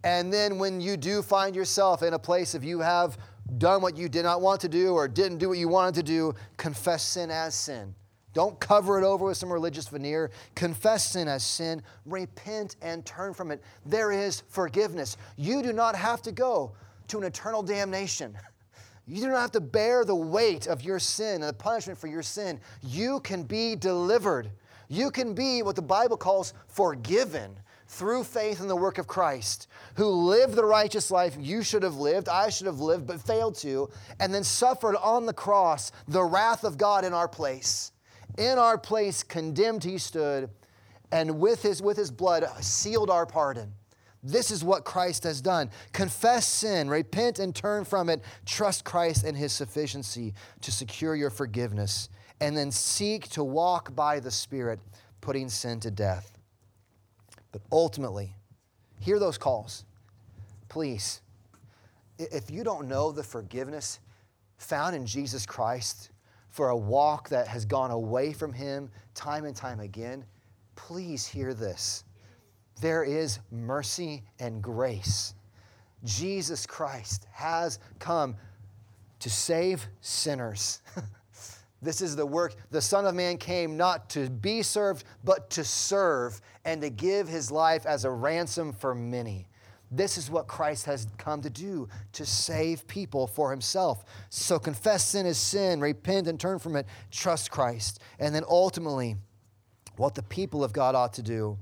And 0.01 0.31
then 0.31 0.59
when 0.59 0.79
you 0.79 0.95
do 0.95 1.21
find 1.21 1.53
yourself 1.53 2.03
in 2.03 2.13
a 2.13 2.19
place 2.19 2.55
of 2.55 2.63
you 2.63 2.79
have 2.79 3.17
done 3.57 3.81
what 3.81 3.97
you 3.97 4.07
did 4.07 4.23
not 4.23 4.39
want 4.39 4.61
to 4.61 4.69
do 4.69 4.93
or 4.93 5.09
didn't 5.09 5.39
do 5.39 5.49
what 5.49 5.57
you 5.57 5.67
wanted 5.67 5.95
to 5.95 6.03
do 6.03 6.33
confess 6.55 7.03
sin 7.03 7.31
as 7.31 7.55
sin 7.55 7.93
don't 8.33 8.59
cover 8.59 8.99
it 8.99 9.03
over 9.03 9.25
with 9.25 9.37
some 9.37 9.51
religious 9.51 9.87
veneer. 9.87 10.31
Confess 10.55 11.11
sin 11.11 11.27
as 11.27 11.43
sin. 11.43 11.81
Repent 12.05 12.75
and 12.81 13.05
turn 13.05 13.33
from 13.33 13.51
it. 13.51 13.63
There 13.85 14.11
is 14.11 14.43
forgiveness. 14.47 15.17
You 15.35 15.63
do 15.63 15.73
not 15.73 15.95
have 15.95 16.21
to 16.23 16.31
go 16.31 16.73
to 17.07 17.17
an 17.17 17.23
eternal 17.23 17.63
damnation. 17.63 18.37
You 19.07 19.21
do 19.21 19.29
not 19.29 19.41
have 19.41 19.51
to 19.53 19.59
bear 19.59 20.05
the 20.05 20.13
weight 20.13 20.67
of 20.67 20.83
your 20.83 20.99
sin 20.99 21.41
and 21.41 21.49
the 21.49 21.53
punishment 21.53 21.97
for 21.97 22.05
your 22.05 22.21
sin. 22.21 22.59
You 22.83 23.21
can 23.21 23.41
be 23.41 23.75
delivered. 23.75 24.51
You 24.87 25.09
can 25.09 25.33
be 25.33 25.63
what 25.63 25.75
the 25.75 25.81
Bible 25.81 26.15
calls 26.15 26.53
forgiven 26.67 27.55
through 27.87 28.23
faith 28.23 28.61
in 28.61 28.67
the 28.67 28.75
work 28.75 28.99
of 28.99 29.07
Christ, 29.07 29.67
who 29.95 30.05
lived 30.05 30.53
the 30.53 30.63
righteous 30.63 31.09
life 31.09 31.35
you 31.39 31.63
should 31.63 31.81
have 31.81 31.95
lived, 31.95 32.29
I 32.29 32.49
should 32.49 32.67
have 32.67 32.81
lived, 32.81 33.07
but 33.07 33.19
failed 33.19 33.55
to, 33.57 33.89
and 34.19 34.31
then 34.31 34.43
suffered 34.43 34.95
on 34.97 35.25
the 35.25 35.33
cross 35.33 35.91
the 36.07 36.23
wrath 36.23 36.63
of 36.63 36.77
God 36.77 37.03
in 37.03 37.11
our 37.11 37.27
place. 37.27 37.91
In 38.39 38.57
our 38.57 38.77
place, 38.77 39.21
condemned 39.21 39.83
he 39.83 39.97
stood, 39.97 40.49
and 41.11 41.39
with 41.39 41.61
his, 41.61 41.81
with 41.81 41.97
his 41.97 42.09
blood 42.09 42.45
sealed 42.61 43.09
our 43.09 43.25
pardon. 43.25 43.73
This 44.23 44.49
is 44.49 44.63
what 44.63 44.85
Christ 44.85 45.23
has 45.25 45.41
done. 45.41 45.69
Confess 45.91 46.47
sin, 46.47 46.89
repent 46.89 47.39
and 47.39 47.53
turn 47.53 47.83
from 47.83 48.09
it, 48.09 48.21
trust 48.45 48.85
Christ 48.85 49.25
and 49.25 49.35
his 49.35 49.51
sufficiency 49.51 50.33
to 50.61 50.71
secure 50.71 51.15
your 51.15 51.29
forgiveness, 51.29 52.07
and 52.39 52.55
then 52.55 52.71
seek 52.71 53.27
to 53.29 53.43
walk 53.43 53.93
by 53.93 54.21
the 54.21 54.31
Spirit, 54.31 54.79
putting 55.19 55.49
sin 55.49 55.81
to 55.81 55.91
death. 55.91 56.37
But 57.51 57.61
ultimately, 57.73 58.35
hear 59.01 59.19
those 59.19 59.37
calls. 59.37 59.83
Please, 60.69 61.19
if 62.17 62.49
you 62.49 62.63
don't 62.63 62.87
know 62.87 63.11
the 63.11 63.23
forgiveness 63.23 63.99
found 64.57 64.95
in 64.95 65.05
Jesus 65.05 65.45
Christ, 65.45 66.11
for 66.49 66.69
a 66.69 66.77
walk 66.77 67.29
that 67.29 67.47
has 67.47 67.65
gone 67.65 67.91
away 67.91 68.33
from 68.33 68.53
Him 68.53 68.89
time 69.13 69.45
and 69.45 69.55
time 69.55 69.79
again, 69.79 70.25
please 70.75 71.25
hear 71.25 71.53
this. 71.53 72.03
There 72.81 73.03
is 73.03 73.39
mercy 73.51 74.23
and 74.39 74.61
grace. 74.61 75.33
Jesus 76.05 76.65
Christ 76.65 77.27
has 77.31 77.79
come 77.99 78.35
to 79.19 79.29
save 79.29 79.85
sinners. 79.99 80.81
this 81.81 82.01
is 82.01 82.15
the 82.15 82.25
work. 82.25 82.55
The 82.71 82.81
Son 82.81 83.05
of 83.05 83.15
Man 83.15 83.37
came 83.37 83.75
not 83.75 84.09
to 84.11 84.29
be 84.29 84.63
served, 84.63 85.03
but 85.23 85.49
to 85.51 85.63
serve 85.63 86.39
and 86.63 86.81
to 86.81 86.89
give 86.89 87.27
his 87.27 87.51
life 87.51 87.85
as 87.85 88.05
a 88.05 88.11
ransom 88.11 88.71
for 88.71 88.95
many. 88.95 89.47
This 89.91 90.17
is 90.17 90.29
what 90.29 90.47
Christ 90.47 90.85
has 90.85 91.07
come 91.17 91.41
to 91.41 91.49
do 91.49 91.87
to 92.13 92.25
save 92.25 92.87
people 92.87 93.25
for 93.25 93.49
himself. 93.49 94.03
So 94.29 94.59
confess 94.59 95.03
sin 95.03 95.25
as 95.25 95.37
sin, 95.37 95.81
repent 95.81 96.27
and 96.27 96.39
turn 96.39 96.59
from 96.59 96.75
it, 96.75 96.85
trust 97.11 97.49
Christ. 97.49 97.99
And 98.19 98.33
then 98.35 98.43
ultimately, 98.47 99.15
what 99.97 100.15
the 100.15 100.23
people 100.23 100.63
of 100.63 100.73
God 100.73 100.93
ought 100.95 101.13
to 101.13 101.23
do, 101.23 101.57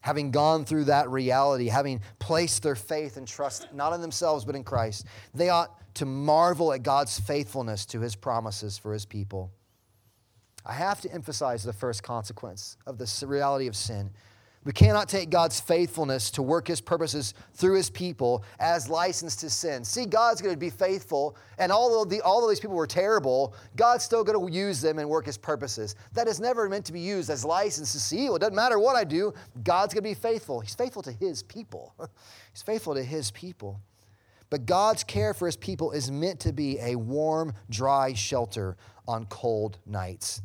having 0.00 0.30
gone 0.30 0.64
through 0.64 0.84
that 0.84 1.10
reality, 1.10 1.66
having 1.66 2.00
placed 2.18 2.62
their 2.62 2.76
faith 2.76 3.16
and 3.16 3.26
trust 3.26 3.72
not 3.74 3.92
in 3.92 4.00
themselves 4.00 4.44
but 4.44 4.54
in 4.54 4.62
Christ, 4.62 5.06
they 5.34 5.48
ought 5.48 5.76
to 5.94 6.06
marvel 6.06 6.72
at 6.72 6.84
God's 6.84 7.18
faithfulness 7.18 7.84
to 7.86 8.00
his 8.00 8.14
promises 8.14 8.78
for 8.78 8.92
his 8.92 9.04
people. 9.04 9.50
I 10.64 10.74
have 10.74 11.00
to 11.00 11.12
emphasize 11.12 11.64
the 11.64 11.72
first 11.72 12.02
consequence 12.02 12.76
of 12.86 12.98
the 12.98 13.26
reality 13.26 13.66
of 13.66 13.74
sin 13.74 14.10
we 14.64 14.72
cannot 14.72 15.08
take 15.08 15.30
God's 15.30 15.58
faithfulness 15.58 16.30
to 16.32 16.42
work 16.42 16.68
his 16.68 16.82
purposes 16.82 17.32
through 17.54 17.76
his 17.76 17.88
people 17.88 18.44
as 18.58 18.90
license 18.90 19.34
to 19.36 19.48
sin. 19.48 19.82
See, 19.84 20.04
God's 20.04 20.42
going 20.42 20.54
to 20.54 20.58
be 20.58 20.68
faithful, 20.68 21.36
and 21.58 21.72
although, 21.72 22.04
the, 22.04 22.20
these 22.48 22.60
people 22.60 22.76
were 22.76 22.86
terrible, 22.86 23.54
God's 23.74 24.04
still 24.04 24.22
going 24.22 24.38
to 24.38 24.52
use 24.52 24.82
them 24.82 24.98
and 24.98 25.08
work 25.08 25.24
his 25.24 25.38
purposes. 25.38 25.94
That 26.12 26.28
is 26.28 26.40
never 26.40 26.68
meant 26.68 26.84
to 26.86 26.92
be 26.92 27.00
used 27.00 27.30
as 27.30 27.42
license 27.42 27.92
to 27.92 28.00
see. 28.00 28.24
Well, 28.26 28.36
it 28.36 28.40
doesn't 28.40 28.54
matter 28.54 28.78
what 28.78 28.96
I 28.96 29.04
do, 29.04 29.32
God's 29.64 29.94
going 29.94 30.04
to 30.04 30.10
be 30.10 30.14
faithful. 30.14 30.60
He's 30.60 30.74
faithful 30.74 31.02
to 31.02 31.12
his 31.12 31.42
people. 31.42 31.94
He's 32.52 32.62
faithful 32.62 32.94
to 32.94 33.02
his 33.02 33.30
people. 33.30 33.80
But 34.50 34.66
God's 34.66 35.04
care 35.04 35.32
for 35.32 35.46
his 35.46 35.56
people 35.56 35.92
is 35.92 36.10
meant 36.10 36.40
to 36.40 36.52
be 36.52 36.78
a 36.80 36.96
warm, 36.96 37.54
dry 37.70 38.12
shelter 38.12 38.76
on 39.06 39.24
cold 39.26 39.78
nights. 39.86 40.42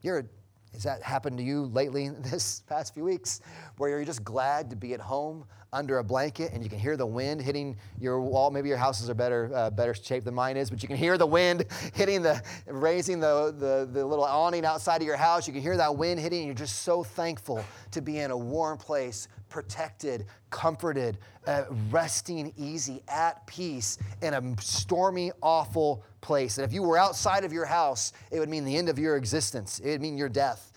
You're 0.00 0.30
has 0.72 0.82
that 0.84 1.02
happened 1.02 1.38
to 1.38 1.44
you 1.44 1.66
lately 1.66 2.04
in 2.04 2.20
this 2.30 2.62
past 2.68 2.94
few 2.94 3.04
weeks 3.04 3.40
where 3.76 3.90
you're 3.90 4.04
just 4.04 4.24
glad 4.24 4.70
to 4.70 4.76
be 4.76 4.94
at 4.94 5.00
home 5.00 5.44
under 5.72 5.98
a 5.98 6.04
blanket 6.04 6.52
and 6.52 6.62
you 6.62 6.70
can 6.70 6.78
hear 6.78 6.96
the 6.96 7.06
wind 7.06 7.40
hitting 7.40 7.76
your 8.00 8.20
wall? 8.20 8.50
Maybe 8.50 8.68
your 8.68 8.78
houses 8.78 9.10
are 9.10 9.14
better, 9.14 9.50
uh, 9.54 9.70
better 9.70 9.94
shape 9.94 10.24
than 10.24 10.34
mine 10.34 10.56
is, 10.56 10.70
but 10.70 10.82
you 10.82 10.88
can 10.88 10.96
hear 10.96 11.18
the 11.18 11.26
wind 11.26 11.64
hitting 11.94 12.22
the, 12.22 12.42
raising 12.66 13.20
the, 13.20 13.54
the, 13.58 13.88
the 13.92 14.04
little 14.04 14.24
awning 14.24 14.64
outside 14.64 15.00
of 15.00 15.06
your 15.06 15.16
house. 15.16 15.46
You 15.46 15.52
can 15.52 15.62
hear 15.62 15.76
that 15.76 15.96
wind 15.96 16.20
hitting 16.20 16.40
and 16.40 16.46
you're 16.46 16.54
just 16.54 16.82
so 16.82 17.02
thankful 17.02 17.64
to 17.92 18.00
be 18.00 18.18
in 18.18 18.30
a 18.30 18.36
warm 18.36 18.78
place, 18.78 19.28
protected, 19.48 20.26
comforted, 20.50 21.18
uh, 21.46 21.64
resting 21.90 22.52
easy, 22.56 23.02
at 23.08 23.46
peace 23.46 23.98
in 24.22 24.34
a 24.34 24.54
stormy, 24.60 25.32
awful 25.42 26.04
place. 26.20 26.58
And 26.58 26.64
if 26.64 26.72
you 26.72 26.82
were 26.82 26.98
outside 26.98 27.44
of 27.44 27.52
your 27.52 27.64
house, 27.64 28.12
it 28.30 28.38
would 28.38 28.48
mean 28.48 28.64
the 28.64 28.76
end 28.76 28.88
of 28.88 28.98
your 28.98 29.16
existence, 29.16 29.80
it 29.80 29.90
would 29.90 30.02
mean 30.02 30.18
your 30.18 30.28
death. 30.28 30.67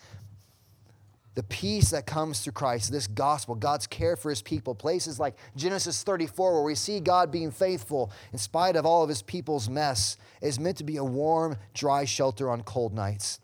The 1.34 1.42
peace 1.44 1.90
that 1.90 2.04
comes 2.04 2.40
through 2.40 2.52
Christ, 2.52 2.92
this 2.92 3.06
gospel, 3.06 3.54
God's 3.54 3.86
care 3.86 4.16
for 4.16 4.28
his 4.28 4.42
people, 4.42 4.74
places 4.74 5.18
like 5.18 5.34
Genesis 5.56 6.02
34, 6.02 6.52
where 6.52 6.62
we 6.62 6.74
see 6.74 7.00
God 7.00 7.30
being 7.30 7.50
faithful 7.50 8.12
in 8.32 8.38
spite 8.38 8.76
of 8.76 8.84
all 8.84 9.02
of 9.02 9.08
his 9.08 9.22
people's 9.22 9.70
mess, 9.70 10.18
is 10.42 10.60
meant 10.60 10.76
to 10.76 10.84
be 10.84 10.98
a 10.98 11.04
warm, 11.04 11.56
dry 11.72 12.04
shelter 12.04 12.50
on 12.50 12.62
cold 12.62 12.92
nights. 12.92 13.40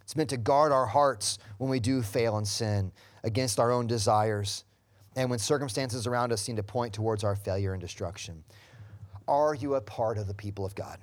It's 0.00 0.16
meant 0.16 0.30
to 0.30 0.36
guard 0.36 0.72
our 0.72 0.86
hearts 0.86 1.38
when 1.58 1.70
we 1.70 1.78
do 1.78 2.02
fail 2.02 2.36
and 2.36 2.46
sin 2.46 2.90
against 3.22 3.60
our 3.60 3.70
own 3.70 3.86
desires 3.86 4.64
and 5.14 5.30
when 5.30 5.38
circumstances 5.38 6.06
around 6.06 6.32
us 6.32 6.42
seem 6.42 6.56
to 6.56 6.62
point 6.62 6.92
towards 6.92 7.22
our 7.22 7.36
failure 7.36 7.72
and 7.72 7.80
destruction. 7.80 8.42
Are 9.28 9.54
you 9.54 9.76
a 9.76 9.80
part 9.80 10.18
of 10.18 10.26
the 10.26 10.34
people 10.34 10.64
of 10.64 10.74
God? 10.74 10.98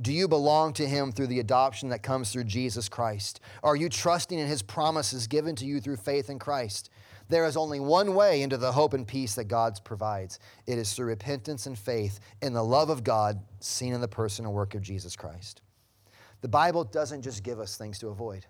Do 0.00 0.12
you 0.12 0.26
belong 0.26 0.72
to 0.74 0.86
Him 0.86 1.12
through 1.12 1.26
the 1.26 1.40
adoption 1.40 1.90
that 1.90 2.02
comes 2.02 2.32
through 2.32 2.44
Jesus 2.44 2.88
Christ? 2.88 3.40
Are 3.62 3.76
you 3.76 3.88
trusting 3.88 4.38
in 4.38 4.46
His 4.46 4.62
promises 4.62 5.26
given 5.26 5.54
to 5.56 5.66
you 5.66 5.80
through 5.80 5.96
faith 5.96 6.30
in 6.30 6.38
Christ? 6.38 6.90
There 7.28 7.44
is 7.44 7.56
only 7.56 7.80
one 7.80 8.14
way 8.14 8.42
into 8.42 8.56
the 8.56 8.72
hope 8.72 8.94
and 8.94 9.06
peace 9.06 9.34
that 9.34 9.44
God 9.44 9.78
provides 9.84 10.38
it 10.66 10.78
is 10.78 10.92
through 10.92 11.06
repentance 11.06 11.66
and 11.66 11.78
faith 11.78 12.20
in 12.40 12.52
the 12.52 12.64
love 12.64 12.90
of 12.90 13.04
God 13.04 13.40
seen 13.60 13.92
in 13.92 14.00
the 14.00 14.08
person 14.08 14.44
and 14.44 14.54
work 14.54 14.74
of 14.74 14.82
Jesus 14.82 15.16
Christ. 15.16 15.62
The 16.40 16.48
Bible 16.48 16.84
doesn't 16.84 17.22
just 17.22 17.42
give 17.42 17.60
us 17.60 17.76
things 17.76 17.98
to 18.00 18.08
avoid, 18.08 18.46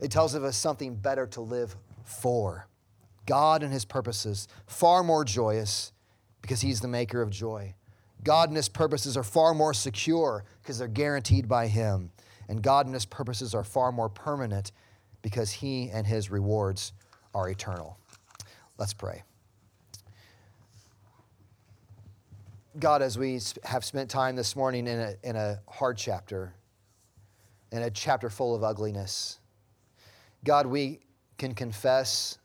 it 0.00 0.10
tells 0.10 0.34
us 0.34 0.56
something 0.56 0.94
better 0.94 1.26
to 1.28 1.40
live 1.40 1.76
for. 2.04 2.68
God 3.26 3.62
and 3.62 3.72
His 3.72 3.84
purposes, 3.84 4.48
far 4.66 5.04
more 5.04 5.24
joyous 5.24 5.92
because 6.40 6.62
He's 6.62 6.80
the 6.80 6.88
maker 6.88 7.20
of 7.20 7.30
joy. 7.30 7.74
God 8.24 8.48
and 8.48 8.56
His 8.56 8.68
purposes 8.68 9.16
are 9.16 9.22
far 9.22 9.54
more 9.54 9.74
secure 9.74 10.44
because 10.62 10.78
they're 10.78 10.88
guaranteed 10.88 11.48
by 11.48 11.66
Him. 11.66 12.10
And 12.48 12.62
God 12.62 12.86
and 12.86 12.94
His 12.94 13.04
purposes 13.04 13.54
are 13.54 13.64
far 13.64 13.92
more 13.92 14.08
permanent 14.08 14.72
because 15.22 15.50
He 15.50 15.90
and 15.90 16.06
His 16.06 16.30
rewards 16.30 16.92
are 17.34 17.48
eternal. 17.48 17.98
Let's 18.78 18.94
pray. 18.94 19.22
God, 22.78 23.02
as 23.02 23.18
we 23.18 23.40
have 23.64 23.84
spent 23.84 24.08
time 24.08 24.36
this 24.36 24.54
morning 24.54 24.86
in 24.86 25.00
a, 25.00 25.14
in 25.24 25.36
a 25.36 25.60
hard 25.68 25.96
chapter, 25.96 26.54
in 27.72 27.82
a 27.82 27.90
chapter 27.90 28.30
full 28.30 28.54
of 28.54 28.62
ugliness, 28.62 29.40
God, 30.44 30.66
we 30.66 31.00
can 31.38 31.54
confess 31.54 32.38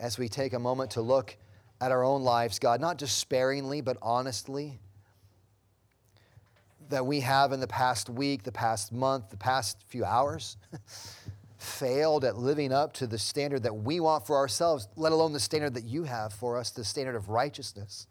as 0.00 0.18
we 0.18 0.28
take 0.28 0.54
a 0.54 0.58
moment 0.58 0.90
to 0.92 1.02
look 1.02 1.36
at 1.80 1.92
our 1.92 2.02
own 2.02 2.22
lives, 2.22 2.58
God, 2.58 2.80
not 2.80 2.98
just 2.98 3.18
sparingly, 3.18 3.80
but 3.80 3.96
honestly, 4.02 4.80
that 6.90 7.06
we 7.06 7.20
have 7.20 7.52
in 7.52 7.60
the 7.60 7.66
past 7.66 8.10
week, 8.10 8.42
the 8.42 8.52
past 8.52 8.92
month, 8.92 9.30
the 9.30 9.36
past 9.36 9.82
few 9.88 10.04
hours, 10.04 10.56
failed 11.58 12.24
at 12.24 12.36
living 12.36 12.72
up 12.72 12.92
to 12.94 13.06
the 13.06 13.18
standard 13.18 13.62
that 13.62 13.74
we 13.74 14.00
want 14.00 14.26
for 14.26 14.36
ourselves, 14.36 14.88
let 14.96 15.12
alone 15.12 15.32
the 15.32 15.40
standard 15.40 15.74
that 15.74 15.84
you 15.84 16.04
have 16.04 16.32
for 16.32 16.56
us, 16.58 16.70
the 16.70 16.84
standard 16.84 17.14
of 17.14 17.28
righteousness. 17.28 18.06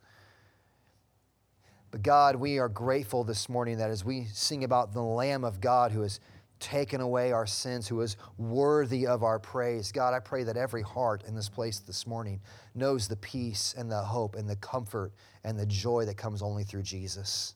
But 1.91 2.03
God, 2.03 2.35
we 2.35 2.59
are 2.59 2.69
grateful 2.69 3.23
this 3.23 3.49
morning 3.49 3.77
that 3.79 3.89
as 3.89 4.05
we 4.05 4.25
sing 4.25 4.63
about 4.63 4.93
the 4.93 5.01
Lamb 5.01 5.43
of 5.43 5.59
God 5.59 5.91
who 5.91 6.01
has 6.01 6.19
taken 6.59 7.01
away 7.01 7.31
our 7.31 7.47
sins, 7.47 7.87
who 7.87 8.01
is 8.01 8.17
worthy 8.37 9.07
of 9.07 9.23
our 9.23 9.39
praise, 9.39 9.91
God, 9.91 10.13
I 10.13 10.19
pray 10.19 10.43
that 10.43 10.57
every 10.57 10.83
heart 10.83 11.23
in 11.27 11.35
this 11.35 11.49
place 11.49 11.79
this 11.79 12.05
morning 12.05 12.41
knows 12.75 13.07
the 13.07 13.15
peace 13.15 13.73
and 13.77 13.89
the 13.89 14.01
hope 14.01 14.35
and 14.35 14.47
the 14.47 14.57
comfort 14.57 15.13
and 15.43 15.57
the 15.57 15.65
joy 15.65 16.05
that 16.05 16.17
comes 16.17 16.41
only 16.41 16.63
through 16.63 16.83
Jesus. 16.83 17.55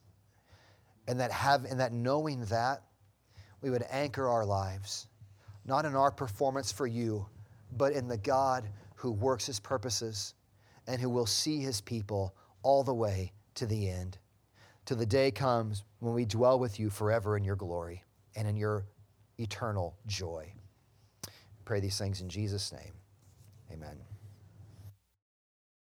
And 1.08 1.20
that 1.20 1.32
have 1.32 1.66
and 1.66 1.80
that 1.80 1.94
knowing 1.94 2.46
that, 2.46 2.84
we 3.62 3.70
would 3.70 3.86
anchor 3.90 4.28
our 4.28 4.46
lives, 4.46 5.08
not 5.66 5.86
in 5.86 5.96
our 5.96 6.12
performance 6.12 6.72
for 6.72 6.86
you, 6.86 7.26
but 7.78 7.94
in 7.94 8.08
the 8.08 8.18
God 8.18 8.68
who 8.96 9.12
works 9.12 9.46
his 9.46 9.60
purposes 9.60 10.34
and 10.88 11.02
who 11.02 11.10
will 11.10 11.26
see 11.26 11.60
his 11.60 11.82
people 11.82 12.36
all 12.62 12.84
the 12.84 12.94
way 12.94 13.32
to 13.56 13.66
the 13.66 13.90
end 13.90 14.18
till 14.86 14.98
the 14.98 15.06
day 15.06 15.32
comes 15.32 15.84
when 16.00 16.14
we 16.14 16.26
dwell 16.26 16.60
with 16.60 16.80
you 16.80 16.90
forever 16.90 17.38
in 17.38 17.44
your 17.44 17.56
glory 17.56 18.04
and 18.36 18.48
in 18.48 18.56
your 18.56 18.86
eternal 19.40 19.96
joy. 20.08 20.52
Pray 21.66 21.80
these 21.80 21.98
things 21.98 22.22
in 22.22 22.30
Jesus' 22.30 22.72
name. 22.72 22.94
Amen. 23.72 24.13